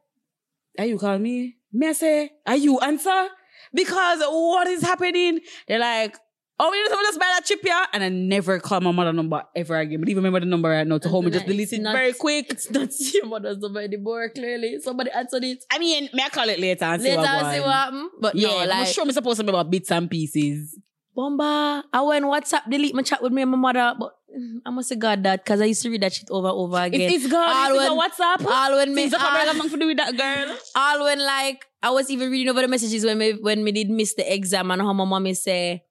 [0.79, 1.57] are you calling me?
[1.75, 3.29] Me I say, are you answer?
[3.73, 5.41] Because what is happening?
[5.67, 6.17] They're like,
[6.61, 7.87] oh, we just buy that chip here?
[7.93, 9.99] And I never call my mother number ever again.
[10.01, 12.13] But even remember the number right now to home and just delete it not- very
[12.13, 12.47] quick.
[12.51, 14.79] It's not your mother's number anymore, clearly.
[14.81, 15.65] Somebody answered it.
[15.73, 17.73] I mean, may I call it later and see Later, what see what on.
[17.73, 18.11] happened.
[18.21, 20.79] But Yeah, no, I'm like, sure I'm supposed to be about bits and pieces.
[21.17, 24.24] Bomba, I went WhatsApp delete my chat with me and my mother, but mm,
[24.67, 26.79] I must say God that because I used to read that shit over and over
[26.79, 27.01] again.
[27.03, 29.77] If it's God, All if it's when- a WhatsApp, all when me, all, have to
[29.79, 30.57] do with that girl.
[30.75, 33.91] all when like I was even reading over the messages when me when me did
[33.91, 35.83] miss the exam and how my mommy say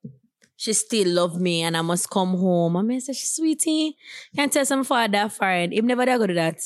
[0.55, 2.75] she still love me and I must come home.
[2.77, 3.95] And me say she sweetie,
[4.35, 5.73] can't tell some father friend.
[5.73, 6.57] Him never dare go do that.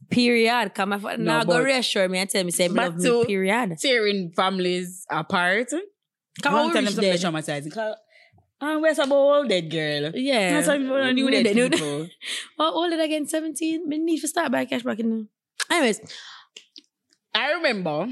[0.10, 0.74] period.
[0.74, 3.04] Cause my father No, now go reassure me and tell me say love me.
[3.04, 3.76] to- Period.
[3.80, 5.68] Tearing families apart.
[6.42, 7.34] Cause One how time rich them
[8.60, 8.66] dead?
[8.66, 8.76] traumatizing.
[8.76, 10.12] Ah, where's about old dead girl?
[10.14, 10.52] Yeah.
[10.52, 11.78] That's how people knew Knew dead that- knew that.
[11.78, 12.08] people.
[12.58, 13.28] How old did I get?
[13.28, 13.88] 17?
[13.88, 15.28] Me need to start by cash back in.
[15.70, 16.00] Anyways,
[17.34, 18.08] I remember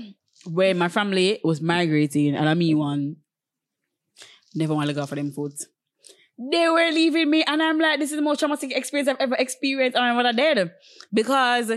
[0.47, 3.17] when my family was migrating and I mean one
[4.55, 5.53] never want to go for them food.
[6.39, 9.37] They were leaving me and I'm like, this is the most traumatic experience I've ever
[9.37, 10.71] experienced and I'm what I did.
[11.13, 11.73] Because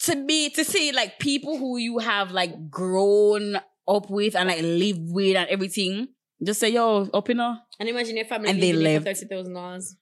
[0.00, 3.56] to be to see like people who you have like grown
[3.86, 6.08] up with and like live with and everything.
[6.44, 7.28] Just say, yo, up.
[7.28, 9.20] And imagine your family And they leaving you for left.
[9.20, 9.96] thirty thousand dollars.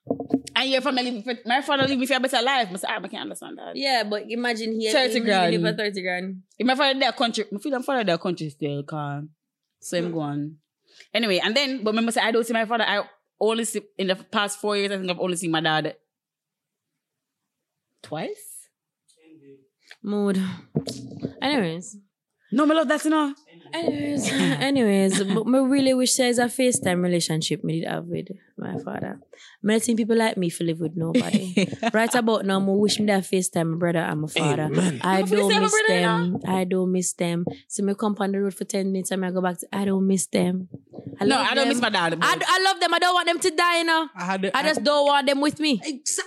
[0.57, 2.68] And your family my father leave me for a better life.
[2.72, 3.76] I say, I can't understand that.
[3.76, 5.51] Yeah, but imagine here 30 him grand.
[5.51, 6.43] leaving for thirty grand.
[6.59, 9.30] If my father their country, I feel my father their country still can.
[9.80, 10.12] So I'm hmm.
[10.12, 10.57] going.
[11.12, 12.84] Anyway, and then but remember say I don't see my father.
[12.86, 13.03] I
[13.38, 15.97] only see in the past four years, I think I've only seen my dad
[18.03, 18.68] twice.
[20.03, 20.43] Mood.
[21.43, 21.99] Anyways.
[22.53, 23.36] No, my love, that's enough.
[23.72, 28.78] Anyways, anyways, but me really wish there's a FaceTime relationship me did have with my
[28.78, 29.20] father.
[29.80, 31.68] Think people like me for live with nobody.
[31.92, 34.64] right about now, me wish me that FaceTime my brother and my father.
[34.64, 35.01] Amen.
[35.03, 36.38] I don't miss them.
[36.46, 37.44] I don't miss them.
[37.68, 39.84] So me come on the road for 10 minutes and I go back to, I
[39.84, 40.68] don't miss them.
[41.20, 41.92] I no, love I don't miss them.
[41.92, 42.18] my dad.
[42.20, 42.94] I, I love them.
[42.94, 44.09] I don't want them to die, you know.
[44.14, 45.80] I had the, I just don't want them with me.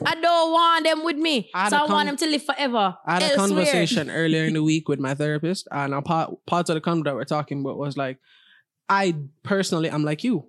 [0.05, 1.49] I don't want them with me.
[1.53, 2.95] I so I want them to live forever.
[3.05, 6.69] I had a conversation earlier in the week with my therapist, and a part parts
[6.69, 8.17] of the convo that we're talking about was like,
[8.89, 10.47] I personally, I'm like you.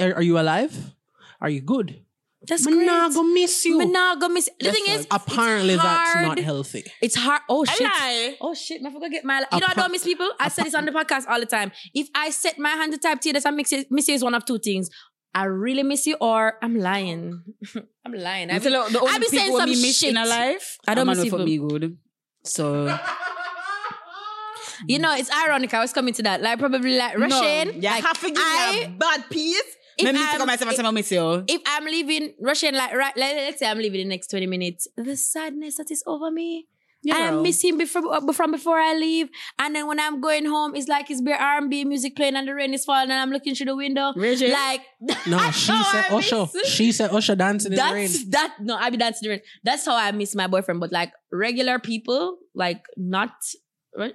[0.00, 0.94] Are, are you alive?
[1.40, 2.00] Are you good?
[2.46, 2.86] That's Me great.
[2.86, 3.78] not gonna miss you.
[3.78, 4.50] Me not gonna miss.
[4.60, 5.06] The That's thing is.
[5.10, 6.84] Apparently, it's that's not healthy.
[7.00, 7.40] It's hard.
[7.48, 7.80] Oh shit.
[7.80, 8.36] lie.
[8.40, 9.38] Oh shit, I forgot get my.
[9.50, 10.30] You know, I Appa- don't miss people.
[10.38, 11.72] I said this on the podcast all the time.
[11.94, 14.14] If I set my hand to type to you, that's I miss you, miss you
[14.14, 14.90] is one of two things.
[15.34, 17.42] I really miss you, or I'm lying.
[18.04, 18.50] I'm lying.
[18.50, 20.10] I I be, the only I be saying people some me miss shit.
[20.10, 21.66] in a life, I don't a man miss will fuck people.
[21.70, 21.98] me good.
[22.44, 22.84] So
[24.86, 25.72] you know, it's ironic.
[25.74, 26.42] I was coming to that.
[26.42, 27.68] Like probably like Russian.
[27.68, 29.62] No, you like, have to give I- me a bad piece.
[29.98, 31.44] if Me need I'm- come myself and say I miss you.
[31.48, 34.88] if I'm leaving Russian, like right, let, let's say I'm leaving the next 20 minutes,
[34.96, 36.66] the sadness that is over me.
[37.12, 37.42] I girl.
[37.42, 39.28] miss him before uh, from before I leave.
[39.58, 42.54] And then when I'm going home, it's like it's bare R&B music playing and the
[42.54, 44.14] rain is falling and I'm looking through the window.
[44.16, 44.50] Reggie?
[44.50, 44.80] Like
[45.26, 46.46] No, that's she how said I Usher.
[46.64, 48.08] She said Usher dancing in the rain.
[48.30, 49.42] That no, I be dancing in the rain.
[49.64, 50.80] That's how I miss my boyfriend.
[50.80, 53.34] But like regular people, like not
[53.94, 54.14] right.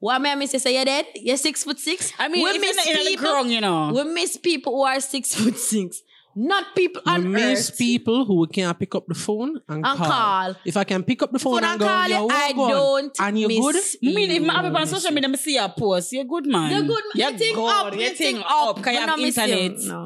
[0.00, 0.52] What may I miss?
[0.54, 1.06] You say you're dead?
[1.14, 2.12] You're six foot six.
[2.18, 3.22] I mean, we miss people.
[3.22, 3.92] ground, you know.
[3.92, 6.02] We miss people who are six foot six,
[6.36, 7.78] not people We on miss earth.
[7.78, 10.06] people who can't pick up the phone and, And call.
[10.08, 10.54] call.
[10.64, 12.52] If I can pick up the phone, Phone and and go, call yo, you, I
[12.54, 13.74] what don't And you good?
[13.74, 14.46] miss I mean, if you.
[14.46, 16.12] my have on social media, I see a post.
[16.12, 16.70] You're good, man.
[16.70, 17.02] You're good.
[17.14, 17.68] You're you think good.
[17.70, 17.94] up.
[17.94, 18.78] You You think think up.
[18.78, 18.82] up.
[18.84, 19.26] Can you have not you.
[19.26, 19.72] internet?
[19.80, 20.04] No.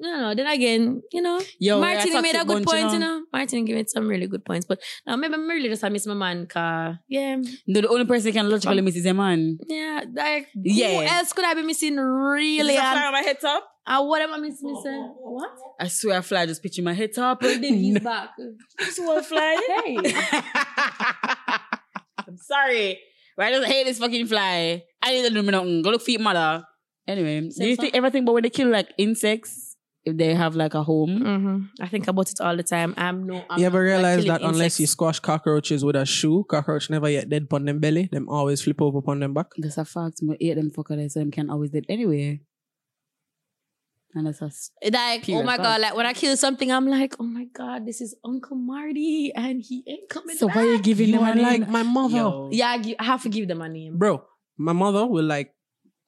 [0.00, 0.34] No, no.
[0.34, 3.18] Then again, you know, Yo, Martin made a good bunch, you point, you know.
[3.18, 3.24] know.
[3.32, 4.66] Martin gave it some really good points.
[4.66, 6.98] But now maybe I'm really just I miss my man, car.
[7.08, 7.36] Yeah.
[7.66, 9.58] No, the only person who can logically um, miss is a man.
[9.66, 10.04] Yeah.
[10.12, 10.94] Like Yeah.
[10.94, 12.74] who else could I be missing really?
[12.74, 13.64] Is a And, fly on my head top?
[13.88, 14.72] And what am I missing?
[14.72, 15.14] missing?
[15.18, 15.50] What?
[15.80, 17.40] I swear, a fly just pitching my head top.
[17.40, 18.30] Then he's back.
[18.92, 19.56] So a fly.
[19.84, 19.96] Hey.
[22.28, 22.98] I'm sorry.
[23.36, 24.82] But I just hate this fucking fly.
[25.02, 25.82] I need to do me nothing.
[25.82, 26.64] Go look for your mother.
[27.06, 27.82] Anyway, do Same you song.
[27.84, 31.20] think everything but when they kill like insects, if they have like a home?
[31.22, 32.94] hmm I think about it all the time.
[32.96, 33.44] I'm no.
[33.48, 36.90] I'm you ever not, realize killing that unless you squash cockroaches with a shoe, cockroach
[36.90, 38.08] never yet dead upon them belly.
[38.12, 39.46] Them always flip over upon them back.
[39.56, 40.20] That's a fact.
[40.28, 42.40] I hate them fucker so them can always dead anyway.
[44.14, 45.62] And that's a s- like, oh my Fact.
[45.62, 49.32] god, like when I kill something, I'm like, oh my god, this is Uncle Marty,
[49.34, 50.56] and he ain't coming So back.
[50.56, 51.44] why you giving You them a are name?
[51.62, 52.16] like my mother.
[52.16, 52.48] Yo.
[52.50, 53.98] Yeah, I, gi- I have to give them a name.
[53.98, 54.24] Bro,
[54.56, 55.54] my mother will like,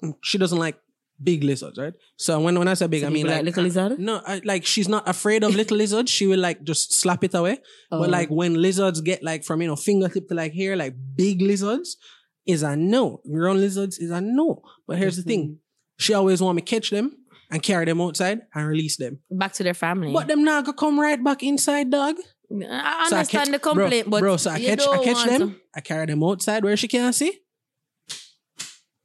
[0.02, 0.78] mm, she doesn't like
[1.22, 1.92] big lizards, right?
[2.16, 3.98] So when, when I say big, So I mean people like, little lizard.
[3.98, 6.10] No, I, like she's not afraid of little lizards.
[6.10, 7.58] She will like just slap it away.
[7.92, 8.00] Oh.
[8.00, 11.42] But like when lizards get like from you know fingertip to like here, like big
[11.42, 11.98] lizards
[12.46, 13.20] is a no.
[13.30, 14.62] Grown lizards is a no.
[14.86, 15.58] But here's the thing:
[15.98, 17.18] she always want me catch them
[17.50, 19.18] and carry them outside and release them.
[19.30, 20.12] Back to their family.
[20.12, 22.16] But them not gonna come right back inside, dog.
[22.52, 25.04] I So understand catch- the complaint, bro, but bro, so I you catch, I don't
[25.04, 27.38] catch want them, to- I carry them outside where she can't see.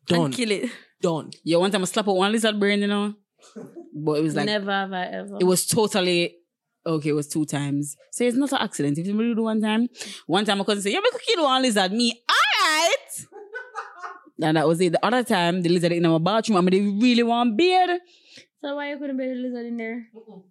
[0.07, 0.69] Done, and kill it.
[1.01, 1.31] done.
[1.43, 3.13] Yo, one time I slap out one lizard brain, you know.
[3.93, 5.37] But it was like Never have I ever.
[5.39, 6.35] it was totally
[6.85, 7.09] okay.
[7.09, 8.97] It was two times, so it's not an accident.
[8.97, 9.87] If you really do one time,
[10.27, 13.25] one time I couldn't say, "Yeah, me could kill one lizard." Me, all right.
[14.41, 14.91] And that was it.
[14.91, 17.99] The other time, the lizard in my bathroom, I mean, they really want beard.
[18.65, 20.07] So why you couldn't be the lizard in there?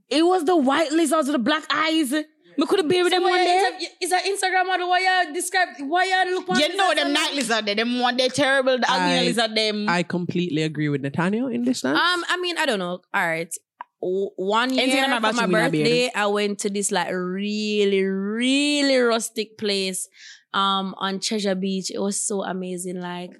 [0.08, 2.12] It was the white lizards with the black eyes.
[2.56, 3.70] Me could have been with them one day.
[3.80, 4.88] you- Is that Instagram model?
[4.88, 5.70] Why you describe?
[5.80, 6.46] Why you look?
[6.48, 7.36] one You know lizard them night long?
[7.36, 8.78] lizard, they them one they terrible.
[8.78, 9.88] The ugly I- lizard, them.
[9.88, 11.98] I completely agree with Nathaniel in this stance.
[11.98, 13.00] Um, I mean, I don't know.
[13.12, 13.52] All right.
[14.00, 15.84] One year Anything in my for my bathroom, me not beard.
[15.86, 20.08] birthday, I went to this like really, really rustic place
[20.52, 21.90] um on Treasure Beach.
[21.90, 23.00] It was so amazing.
[23.00, 23.32] Like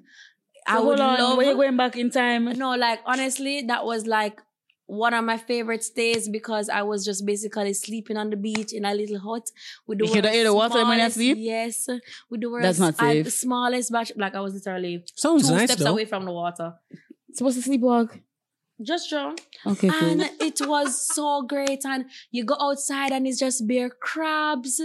[0.67, 2.47] I would hold on, love Where you going back in time?
[2.59, 4.41] No, like honestly, that was like
[4.87, 8.85] one of my favorite stays because I was just basically sleeping on the beach in
[8.85, 9.51] a little hut
[9.87, 11.39] with the You world's hear the water when you sleep?
[11.41, 11.89] Yes,
[12.31, 13.33] with the world's That's not I- safe.
[13.33, 14.13] smallest batch.
[14.17, 15.93] Like I was literally Sounds two nice steps though.
[15.93, 16.75] away from the water.
[17.33, 18.21] Supposed to sleepwalk.
[18.83, 19.33] Just draw.
[19.65, 20.21] Okay, cool.
[20.21, 21.85] And it was so great.
[21.87, 24.81] And you go outside and it's just bare crabs.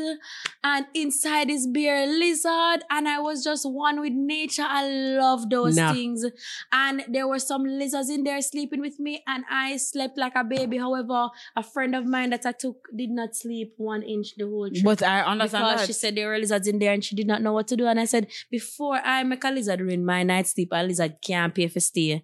[0.63, 2.83] And inside is bare lizard.
[2.91, 4.65] And I was just one with nature.
[4.67, 5.91] I love those Nah.
[5.91, 6.23] things.
[6.71, 9.23] And there were some lizards in there sleeping with me.
[9.25, 10.77] And I slept like a baby.
[10.77, 14.69] However, a friend of mine that I took did not sleep one inch the whole
[14.69, 14.83] trip.
[14.83, 15.87] But I understand because that.
[15.87, 17.87] she said there were lizards in there and she did not know what to do.
[17.87, 21.55] And I said, before I make a lizard ruin my night sleep, a lizard can't
[21.55, 22.23] pay for stay.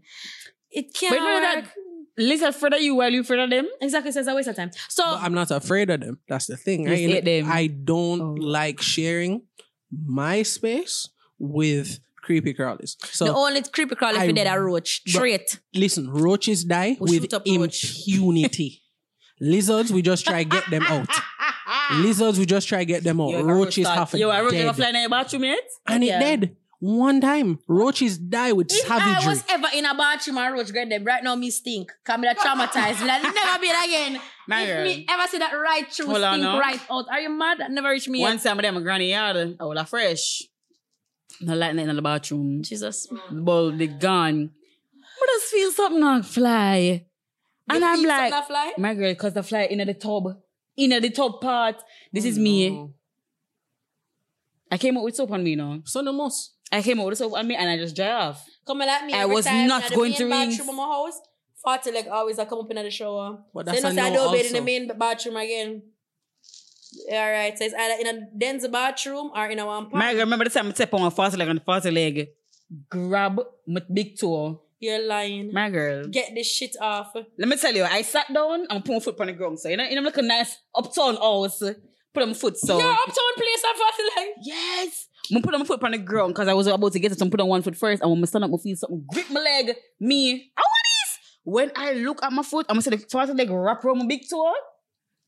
[0.75, 1.73] It can't But you know that work.
[2.17, 3.67] lizard further you while you further them.
[3.81, 4.71] Exactly, so it's a waste of time.
[4.89, 6.19] So But I'm not afraid of them.
[6.29, 6.83] That's the thing.
[6.83, 7.09] You Right?
[7.09, 7.51] Hate them.
[7.51, 8.35] I don't Oh.
[8.39, 9.43] like sharing
[9.91, 11.09] my space
[11.39, 12.95] with creepy crawlies.
[13.11, 15.01] So the only creepy crawl if I- you did a roach.
[15.05, 15.59] but- Straight.
[15.73, 18.07] listen, roaches die We with shoot up roach.
[18.07, 18.81] impunity.
[19.39, 21.07] Lizards, we just try get them out.
[22.05, 23.33] Lizards, we just try get them out.
[23.43, 24.65] Roaches have Yo, I roach dead.
[24.65, 25.59] ever fly in your bathroom yet?
[25.87, 26.17] and Yeah.
[26.17, 26.55] it dead
[26.85, 27.59] one time.
[27.67, 31.23] Roaches die with If I was ever in a bathroom and roach grab them, right
[31.23, 31.91] now me stink.
[32.03, 33.01] Come me that traumatized.
[33.01, 34.21] Me like, never be it again.
[34.47, 34.83] My if girl.
[34.83, 36.59] me ever see that right through Hold stink now.
[36.59, 37.05] right out.
[37.09, 37.59] Are you mad?
[37.59, 38.43] That never reach me One yet.
[38.43, 39.57] time, I'm granny yard.
[39.59, 40.43] I was a fresh.
[41.41, 42.61] No light in the bathroom.
[42.61, 43.07] Jesus.
[43.31, 44.51] Bulb, they gone.
[45.19, 47.05] But I just feel something not fly.
[47.67, 48.73] And You I'm like, something fly?
[48.77, 50.37] my girl, cause the fly in the tub.
[50.77, 51.81] In the top part.
[52.13, 52.69] This oh, is me.
[52.69, 52.93] No.
[54.71, 55.79] I came out with soap on me now.
[55.85, 56.54] So no most.
[56.71, 58.45] I came out with soap on me and I just dry off.
[58.65, 59.13] Come and like me.
[59.13, 60.59] I every was time not in the going main to bathroom rings.
[60.69, 61.19] of my house.
[61.65, 63.37] Farty like always I come up in at the shower.
[63.53, 65.37] But so that's you know, a say I no don't bed in the main bathroom
[65.37, 65.81] again.
[67.11, 70.13] All right, so it's either in a dense bathroom or in a one My part.
[70.13, 72.29] girl, remember the time I step on my fast leg on the fast leg,
[72.89, 74.61] grab my big toe.
[74.79, 75.51] You're lying.
[75.51, 76.07] My girl.
[76.07, 77.13] Get this shit off.
[77.37, 79.59] Let me tell you, I sat down and put my foot on the ground.
[79.59, 81.59] So, you know, you know, like a nice uptown house.
[82.13, 82.77] Put on my foot, so.
[82.77, 84.35] You're uptown place on Farty like.
[84.43, 85.07] Yes.
[85.33, 87.19] I'm put on my foot on the ground because I was about to get it.
[87.19, 88.01] So I put on one foot first.
[88.01, 89.75] And when I stand up, I feel something grip my leg.
[89.99, 90.51] Me.
[90.57, 91.19] I want this.
[91.43, 93.99] When I look at my foot, I'm going to see the fast leg wrap around
[93.99, 94.53] my big toe.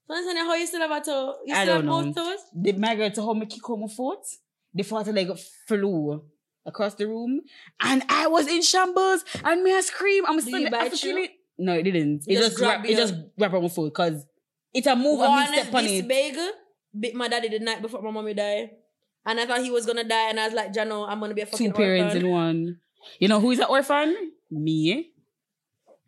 [0.07, 1.35] So understand how you still have a toe?
[1.45, 2.13] You still have don't know.
[2.13, 2.39] both toes?
[2.55, 4.19] The girl to help me kick out my foot.
[4.73, 5.31] The fast leg
[5.67, 6.23] flew
[6.65, 7.41] across the room.
[7.81, 9.25] And I was in shambles.
[9.43, 10.25] And me I scream.
[10.25, 11.31] I'm you standing bite I feel it.
[11.57, 12.23] No, it didn't.
[12.27, 14.25] It Just just, wrap, it just around my foot because
[14.73, 16.07] it a move and me step on it.
[16.07, 16.37] big
[16.97, 18.69] bit my daddy the night before my mommy died.
[19.27, 21.41] And I thought he was gonna die, and I was like, Jano, I'm gonna be
[21.41, 22.25] a fucking Two parents orphan.
[22.27, 22.77] in one.
[23.19, 24.15] You know who is an orphan?
[24.49, 24.91] Me.
[24.93, 25.03] Eh?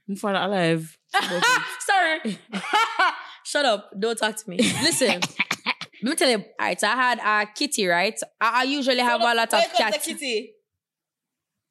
[0.07, 0.97] My father alive.
[1.82, 2.39] Sorry.
[3.45, 3.91] Shut up.
[3.99, 4.57] Don't talk to me.
[4.57, 5.20] Listen.
[6.01, 8.17] Let me tell you, all right, so I had a kitty, right?
[8.39, 10.05] I, I usually have a lot of cats.
[10.05, 10.53] kitty.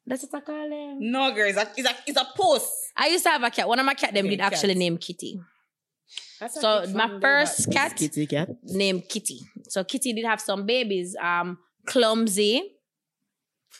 [0.05, 0.97] That's what I call them.
[1.11, 2.71] No, girl, it's a, it's a, it's a post.
[2.95, 3.67] I used to have a cat.
[3.67, 4.77] One of my cat them Okay, did actually cat.
[4.79, 5.41] name Kitty.
[6.39, 8.49] That's So my first cat- Kitty cat.
[8.63, 9.39] named Kitty.
[9.67, 11.15] So Kitty did have some babies.
[11.21, 12.75] Um, Clumsy.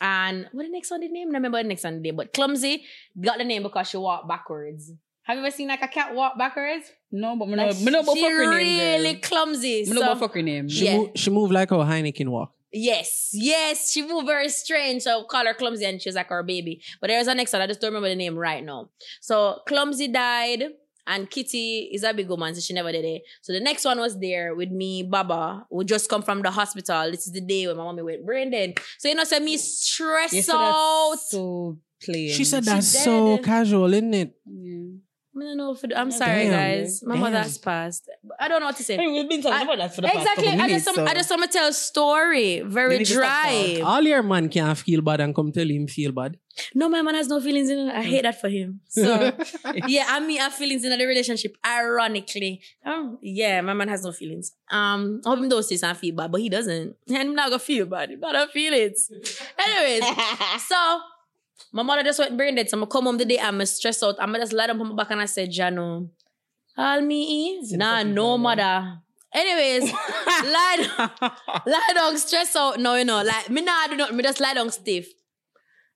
[0.01, 1.30] And what the next one did name?
[1.30, 2.86] I remember the next one did, but Clumsy
[3.20, 4.91] got the name because she walked backwards.
[5.24, 6.91] Have you ever seen like a cat walk backwards?
[7.12, 9.22] No, but me Like, no, me no about she fuck her really name, girl.
[9.22, 9.84] clumsy.
[9.84, 10.70] Me no So, about fuck her name.
[10.70, 10.97] She, Yeah.
[10.97, 12.53] move, she moved like how Heineken walk.
[12.72, 15.01] yes, yes, she moved very strange.
[15.03, 16.82] So call her Clumsy and she was like our baby.
[17.01, 17.62] But there's a next one.
[17.62, 18.89] I just don't remember the name right now.
[19.22, 20.64] So Clumsy died.
[21.10, 23.24] And Kitty is a big woman, so she never did it.
[23.41, 27.10] So the next one was there with me, Baba, who just come from the hospital.
[27.10, 28.80] This is the day when my mommy went brain dead.
[28.99, 31.10] So you know, so me stress You said out.
[31.12, 32.30] that's so plain.
[32.32, 34.36] She said She that's so casual, isn't it?
[34.45, 34.99] Yeah.
[35.36, 36.51] I don't know if it, I'm sorry, Damn.
[36.51, 37.03] guys.
[37.03, 37.21] My Damn.
[37.21, 38.09] mother's passed.
[38.39, 38.97] I don't know what to say.
[38.97, 40.47] Hey, we've been talking I- about that for the past Exactly.
[40.47, 41.05] I just, so.
[41.05, 42.61] I just want to tell a story.
[42.61, 43.80] Very dry.
[43.84, 46.38] All your man can't feel bad and come tell him feel bad.
[46.73, 47.93] No, my man has no feelings in it.
[47.95, 48.82] I hate that for him.
[48.89, 49.32] So
[49.88, 51.55] yeah, I mean, I have feelings in the relationship.
[51.65, 54.53] Ironically, um, yeah, my man has no feelings.
[54.71, 57.49] Um, I hope him don't say I feel bad, but he doesn't, and I'm not
[57.49, 58.09] gonna feel bad.
[58.19, 58.97] Not gonna feel it.
[59.57, 60.03] Anyways,
[60.67, 60.99] so
[61.72, 62.70] my mother just went brain dead.
[62.70, 64.16] So I'm gonna come home the day I'm stressed out.
[64.20, 66.10] I'm gonna just lie down on my back and I said, Jano,
[66.78, 68.99] all me is nah, no mother.
[69.34, 69.91] Anyways,
[70.28, 71.32] lie down,
[71.66, 72.80] lie down, stress out.
[72.80, 74.18] No, you know, like me nah do nothing.
[74.18, 75.07] Me just lie down stiff.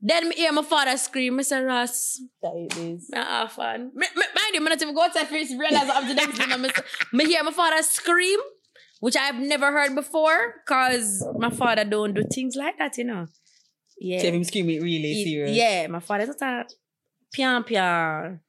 [0.06, 1.42] Then me hear my father scream.
[1.42, 2.68] Say, Ross, me
[3.16, 3.92] a fan.
[3.96, 6.62] Me, me, mind you, me not even go outside first realize I'm the next thing.
[6.62, 6.70] Me,
[7.14, 8.40] me hear my father scream,
[9.00, 13.28] which I've never heard before, cause my father don't do things like that, you know.
[14.00, 14.22] Yeah.
[14.22, 15.56] Tell him scream it really serious.
[15.56, 16.66] Yeah, my father's not a
[17.36, 18.40] pian pian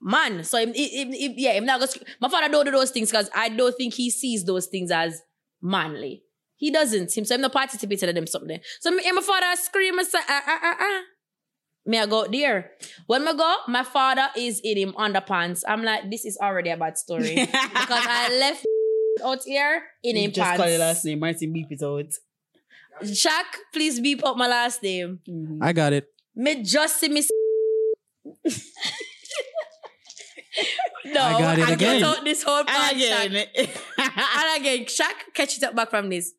[0.00, 0.44] man.
[0.44, 3.30] So him, him, him- yeah, him not gonna my father don't do those things because
[3.34, 5.20] I don't think he sees those things as
[5.62, 6.24] manly.
[6.56, 7.16] He doesn't.
[7.16, 8.60] Him so him not participating in them something.
[8.80, 11.00] So hear my father scream and say, ah, ah, ah, ah.
[11.86, 12.72] Me I go there.
[13.06, 15.62] When me go, my father is in him underpants.
[15.66, 17.34] I'm like, this is already a bad story.
[17.46, 18.66] because I left
[19.24, 21.04] out here in him Just call your last pants.
[21.06, 21.20] name.
[21.20, 22.12] Martin beep it out.
[23.02, 25.20] Shaq, please beep up my last name.
[25.60, 26.08] I got it.
[26.34, 27.22] Me just see me.
[31.04, 32.00] No, I got it and again.
[32.02, 32.92] cut out this whole part.
[32.92, 33.26] And Shaq.
[33.26, 33.46] again.
[33.98, 36.34] and again, Shaq catch it up back from this.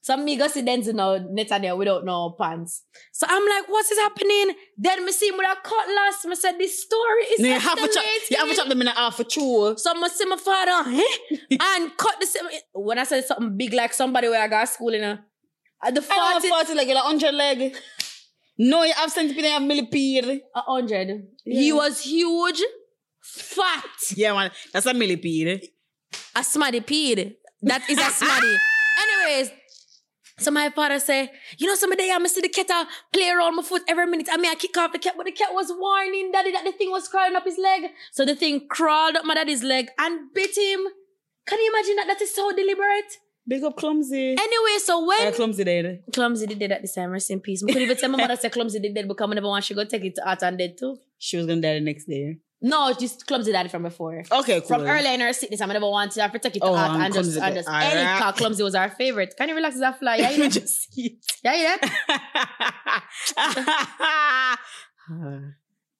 [0.00, 2.82] Some me go see Denzel now, Netanyahu without no pants.
[3.12, 4.56] So I'm like, what is happening?
[4.76, 6.24] Then me see him with a cutlass.
[6.24, 8.04] Me said, this story is No, you have to chop.
[8.30, 9.74] You have to chop them in half for two.
[9.78, 11.36] So I see my father, eh?
[11.60, 12.46] and cut the same.
[12.72, 15.24] When I said something big like somebody where I got school in a,
[15.82, 17.76] at the have 40, forty leg, like hundred leg.
[18.58, 20.40] No, you have centipede, you have millipede.
[20.54, 21.26] a hundred.
[21.44, 22.62] He was huge,
[23.22, 25.68] fat, Yeah, man, that's a millipede.
[26.34, 27.36] a smaddy peed.
[27.62, 28.56] That is a smaddy.
[29.02, 29.50] Anyways,
[30.38, 33.62] so my father say, you know, somebody I see the cat uh, play around my
[33.62, 34.28] foot every minute.
[34.30, 36.72] I mean, I kick off the cat, but the cat was warning daddy that the
[36.72, 37.90] thing was crawling up his leg.
[38.12, 40.80] So the thing crawled up my daddy's leg and bit him.
[41.46, 42.06] Can you imagine that?
[42.08, 43.18] That is so deliberate.
[43.48, 44.32] Big up clumsy.
[44.32, 46.02] Anyway, so when Yeah, clumsy dead.
[46.12, 47.62] Clumsy did dead at this time, rest in peace.
[47.62, 49.74] I could even tell my mother say Clumsy did dead because I never want she
[49.74, 50.96] go take it to art and dead too.
[51.18, 52.38] She was gonna die the next day.
[52.60, 54.24] No, just Clumsy died from before.
[54.32, 54.68] Okay, cool.
[54.68, 57.00] From earlier in her sickness, I never wanted her to take it to Oh, art
[57.00, 59.34] and just, and just any car Clumsy was our favorite.
[59.38, 60.16] Can you relax as a fly?
[60.16, 61.76] Yeah, you just see yeah,
[63.38, 64.56] yeah.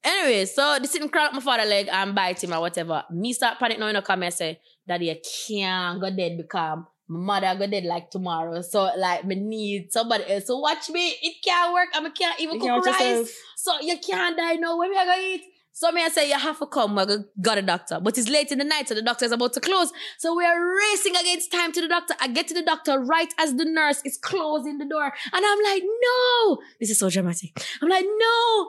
[0.02, 3.02] Anyway, so this didn't crawl up my father leg and bite him or whatever.
[3.10, 6.78] Me start panic now, you know, come and say, Daddy, I can't go dead because
[7.08, 8.62] my mother go dead like tomorrow.
[8.62, 11.14] So like me need somebody else to watch me.
[11.22, 11.88] It can't work.
[11.94, 13.00] I can't even You cook can't rice.
[13.00, 13.28] yourself.
[13.56, 14.76] So you can't die now.
[14.78, 15.42] When we are gonna eat?
[15.72, 16.98] So me I say you have to come.
[16.98, 19.32] I go got a doctor, but it's late in the night, so the doctor is
[19.32, 19.92] about to close.
[20.18, 22.14] So we are racing against time to the doctor.
[22.18, 25.58] I get to the doctor right as the nurse is closing the door, and I'm
[25.64, 27.62] like, no, this is so dramatic.
[27.82, 28.68] I'm like, no,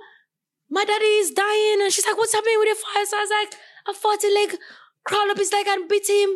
[0.69, 3.05] my daddy is dying, and she's like, what's happening with your father?
[3.05, 3.55] So I was like,
[3.87, 4.57] a forty leg
[5.05, 6.29] crawled up his leg and beat him.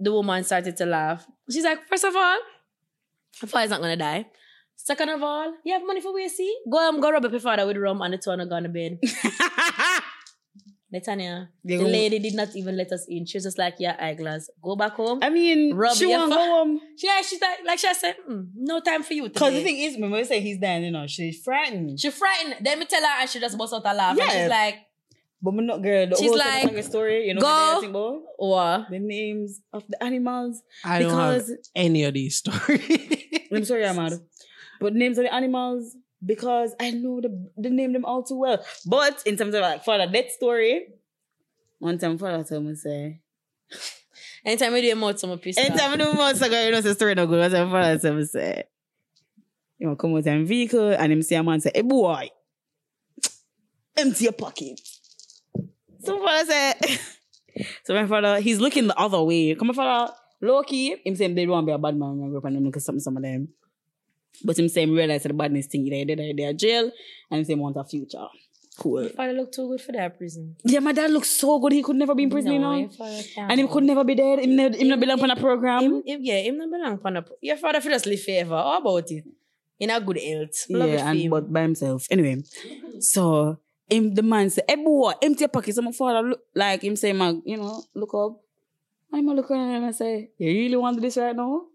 [0.00, 1.26] The woman started to laugh.
[1.50, 2.38] She's like, first of all,
[3.42, 4.26] my father's not gonna die.
[4.76, 6.48] Second of all, you have money for WC?
[6.72, 8.98] Go um, go rub up your father with rum and the two on the bed.
[10.92, 13.24] Netanya, the go- lady did not even let us in.
[13.24, 14.50] She was just like, yeah, eyeglass.
[14.60, 15.20] Go back home.
[15.22, 16.80] I mean, Rub she your won't fa- go home.
[17.00, 19.28] yeah, she's like, like she said, mm, no time for you.
[19.28, 22.00] Because the thing is, when we say he's dying, you know, she's frightened.
[22.00, 22.56] she frightened.
[22.60, 24.18] Then me tell her and she just bust out a laugh.
[24.18, 24.78] And she's like,
[25.42, 26.06] But we're not girl.
[26.06, 27.46] The She's whole like, like, story, you know, go.
[27.46, 28.20] what I think about?
[28.36, 28.90] what?
[28.90, 30.62] the names of the animals.
[30.84, 33.40] I don't have any of these stories.
[33.52, 34.20] I'm sorry, I'm mad.
[34.80, 38.64] But names of the animals because I know the the name them all too well.
[38.86, 40.88] But in terms of like father death story,
[41.78, 43.20] one time father told me say,
[44.44, 45.58] Anytime we do a mouth, some piece.
[45.58, 47.40] anytime I do months ago, you know, the story no good.
[47.40, 48.64] One time father told me say,
[49.78, 52.28] you know, come out in vehicle and him see a man say, hey boy,
[53.96, 54.80] empty your pocket.
[56.02, 56.74] So father say,
[57.84, 59.54] so my father, he's looking the other way.
[59.54, 62.18] Come on, father, low key, him saying they don't want to be a bad man
[62.18, 63.48] when I grew up and them because some some of them.
[64.44, 66.90] But him saying realize the badness thing, they did they are jail
[67.30, 68.26] and him saying want a future.
[68.78, 69.10] Cool.
[69.10, 70.56] Father look too good for that prison.
[70.64, 71.72] Yeah, my dad looks so good.
[71.72, 72.74] He could never be in prison, you know.
[72.76, 73.50] your father can't.
[73.50, 74.38] And he could never be dead.
[74.38, 75.82] Him, ne- him not belong on a program.
[75.82, 77.24] Him, him, yeah, him not belong on a.
[77.42, 78.56] Your father for just live forever.
[78.56, 79.24] How about it?
[79.78, 80.66] In a good health.
[80.70, 81.30] Love yeah, and him.
[81.30, 82.06] but by himself.
[82.10, 82.42] Anyway,
[83.00, 83.58] so
[83.90, 86.96] him the man say, "Hey boy, empty your pocket." So my father look like him
[86.96, 88.40] say, "Man, you know, look up."
[89.12, 91.66] I'm a look around and say, "You really want this right now?"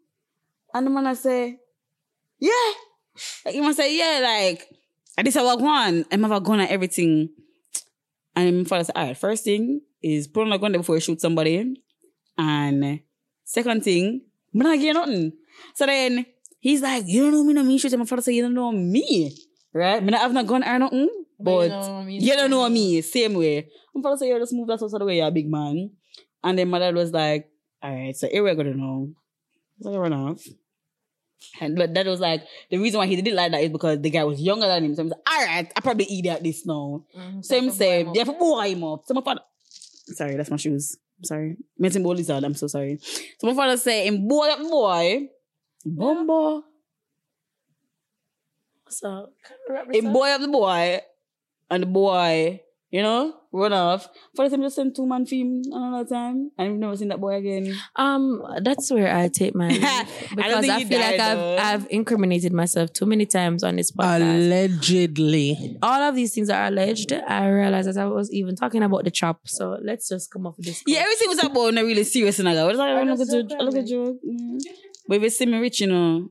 [0.74, 1.59] And the man I say,
[2.39, 2.72] "Yeah."
[3.45, 4.70] Like he must say, "Yeah." Like,
[5.18, 6.05] and this I walk one.
[6.11, 7.30] I'm have a gun and everything.
[8.36, 10.95] And my father said, "All right, first thing is put on a gun there before
[10.95, 11.76] you shoot somebody,
[12.38, 12.99] and
[13.43, 14.22] second thing,
[14.53, 15.34] I'm not getting nothing."
[15.76, 16.26] So then
[16.59, 17.93] he's like, "You don't know me, no me." Shoot.
[17.93, 19.36] And my father said, "You don't know me."
[19.76, 20.01] right?
[20.01, 22.20] Not have not gun or nothing, but, you know me.
[22.20, 23.70] you don't know me, same way.
[23.94, 25.92] My father said, you just move that out of the way, you're a big man.
[26.44, 27.50] And then my dad was like,
[27.82, 29.12] all right, so here we're gonna know.
[29.82, 30.42] So I run off.
[31.60, 34.02] And but that was like the reason why he did it like that is because
[34.02, 34.96] the guy was younger than him.
[34.96, 37.06] So I'm like, all right, I probably eat at this now.
[37.16, 37.42] Mm-hmm.
[37.42, 38.16] So him to boy said, him up.
[38.16, 39.02] yeah, for boy him up.
[39.06, 39.42] So my father,
[40.08, 40.98] sorry, that's my shoes.
[41.20, 41.58] I'm sorry.
[41.78, 42.44] Meant him boy lizard.
[42.44, 43.00] I'm so sorry.
[43.02, 45.28] So my father said, him boy up boy,
[45.86, 46.64] bumbo.
[48.88, 49.30] So,
[49.70, 51.02] wrap this Him boy up the boy,
[51.76, 54.07] and the boy, you know, run off.
[54.36, 57.19] For the said, just send two man film another time, and we've never seen that
[57.19, 57.76] boy again.
[57.95, 59.82] Um, that's where I take my leave
[60.36, 61.59] because think I, you feel like I've.
[61.65, 64.45] I've incriminated myself too many times on this podcast.
[64.45, 65.78] Allegedly.
[65.82, 67.11] All of these things are alleged.
[67.11, 69.41] I realized that I was even talking about the chop.
[69.45, 70.84] So let's just come off with this.
[70.88, 73.19] Yeah, everything was about not really serious and I go, I was like, I look
[73.19, 74.19] just at you, I look at you.
[74.23, 74.71] Yeah.
[75.07, 76.30] But if you see me rich, you know,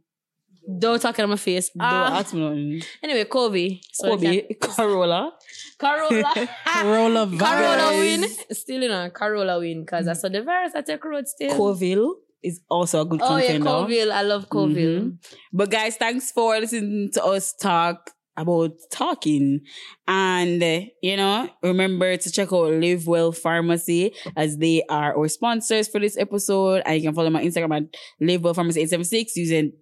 [0.79, 1.69] don't talk in my face.
[1.71, 2.83] don't Ah, ask me nothing.
[3.03, 3.81] anyway, Kobe.
[3.93, 5.33] So Kobe, Corolla.
[5.79, 6.35] Carola.
[6.67, 7.43] Corolla virus.
[7.43, 8.25] Carola win.
[8.53, 11.57] Still, you know, Carola win because I saw the virus at the road still.
[11.57, 13.59] Coville is also a good oh yeah.
[13.59, 14.13] Coville.
[14.13, 15.01] I love Coville.
[15.03, 15.19] Mhm.
[15.53, 19.61] But guys, thanks for listening to us talk about talking.
[20.09, 25.29] And, uh, you know, remember to check out Live Well Pharmacy as they are our
[25.29, 26.83] sponsors for this episode.
[26.85, 29.73] And you can follow my Instagram at Live Well Pharmacy 876 using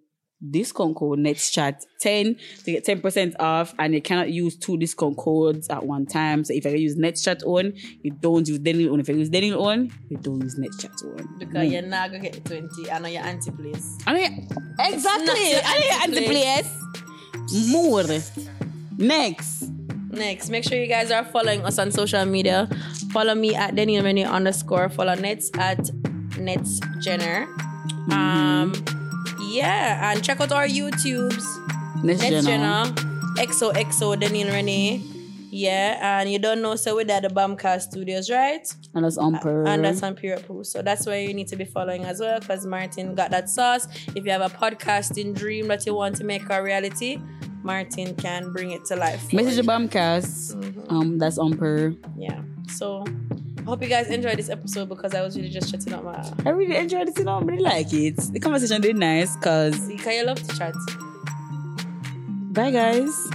[0.51, 3.74] discount code NETSCHAT10 to get 10% off.
[3.78, 6.45] And you cannot use two discount codes at one time.
[6.45, 9.01] So if you use NETSCHAT on, you don't use Daniel on.
[9.01, 11.38] If you use Daniel on, you don't use NETSCHAT on.
[11.38, 13.99] Because you're not gonna get 20 and on your anti place.
[14.07, 15.55] I mean, exactly.
[15.64, 16.72] I know anti-place.
[17.45, 17.68] anti-place.
[17.70, 18.05] More.
[18.99, 19.70] Next.
[20.12, 22.68] Next, make sure you guys are following us on social media.
[23.12, 24.90] Follow me at Daniel Menu underscore.
[24.90, 25.90] Follow Nets at
[26.36, 27.47] Nets Jenner.
[28.11, 28.74] Um,
[29.53, 31.44] yeah, and check out our YouTubes.
[32.03, 32.42] Next, Jenna.
[32.42, 32.84] Jenner,
[33.36, 35.03] XOXO Daniel Renee.
[35.55, 38.66] Yeah, and you don't know, so we're at the Bamcast Studios, right?
[38.94, 39.66] And that's on per.
[39.66, 40.64] And that's on Poo.
[40.64, 43.86] So that's where you need to be following as well, because Martin got that sauce.
[44.16, 47.18] If you have a podcasting dream that you want to make a reality,
[47.62, 49.30] Martin can bring it to life.
[49.30, 49.62] Message the.
[49.62, 50.55] Bamcast.
[50.57, 50.96] Mm-hmm.
[50.96, 51.94] Um, that's on per.
[52.16, 52.40] Yeah.
[52.68, 53.05] So
[53.64, 56.50] hope you guys enjoyed this episode because I was really just chatting up my I
[56.50, 57.18] really enjoyed it.
[57.18, 58.16] You know, I really like it.
[58.16, 59.36] The conversation did nice.
[59.36, 60.74] Cause because you love to chat.
[62.52, 63.28] bye, guys.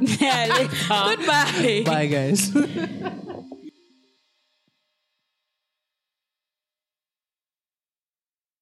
[0.00, 0.46] yeah,
[0.88, 1.82] Goodbye.
[1.84, 2.52] Bye, guys.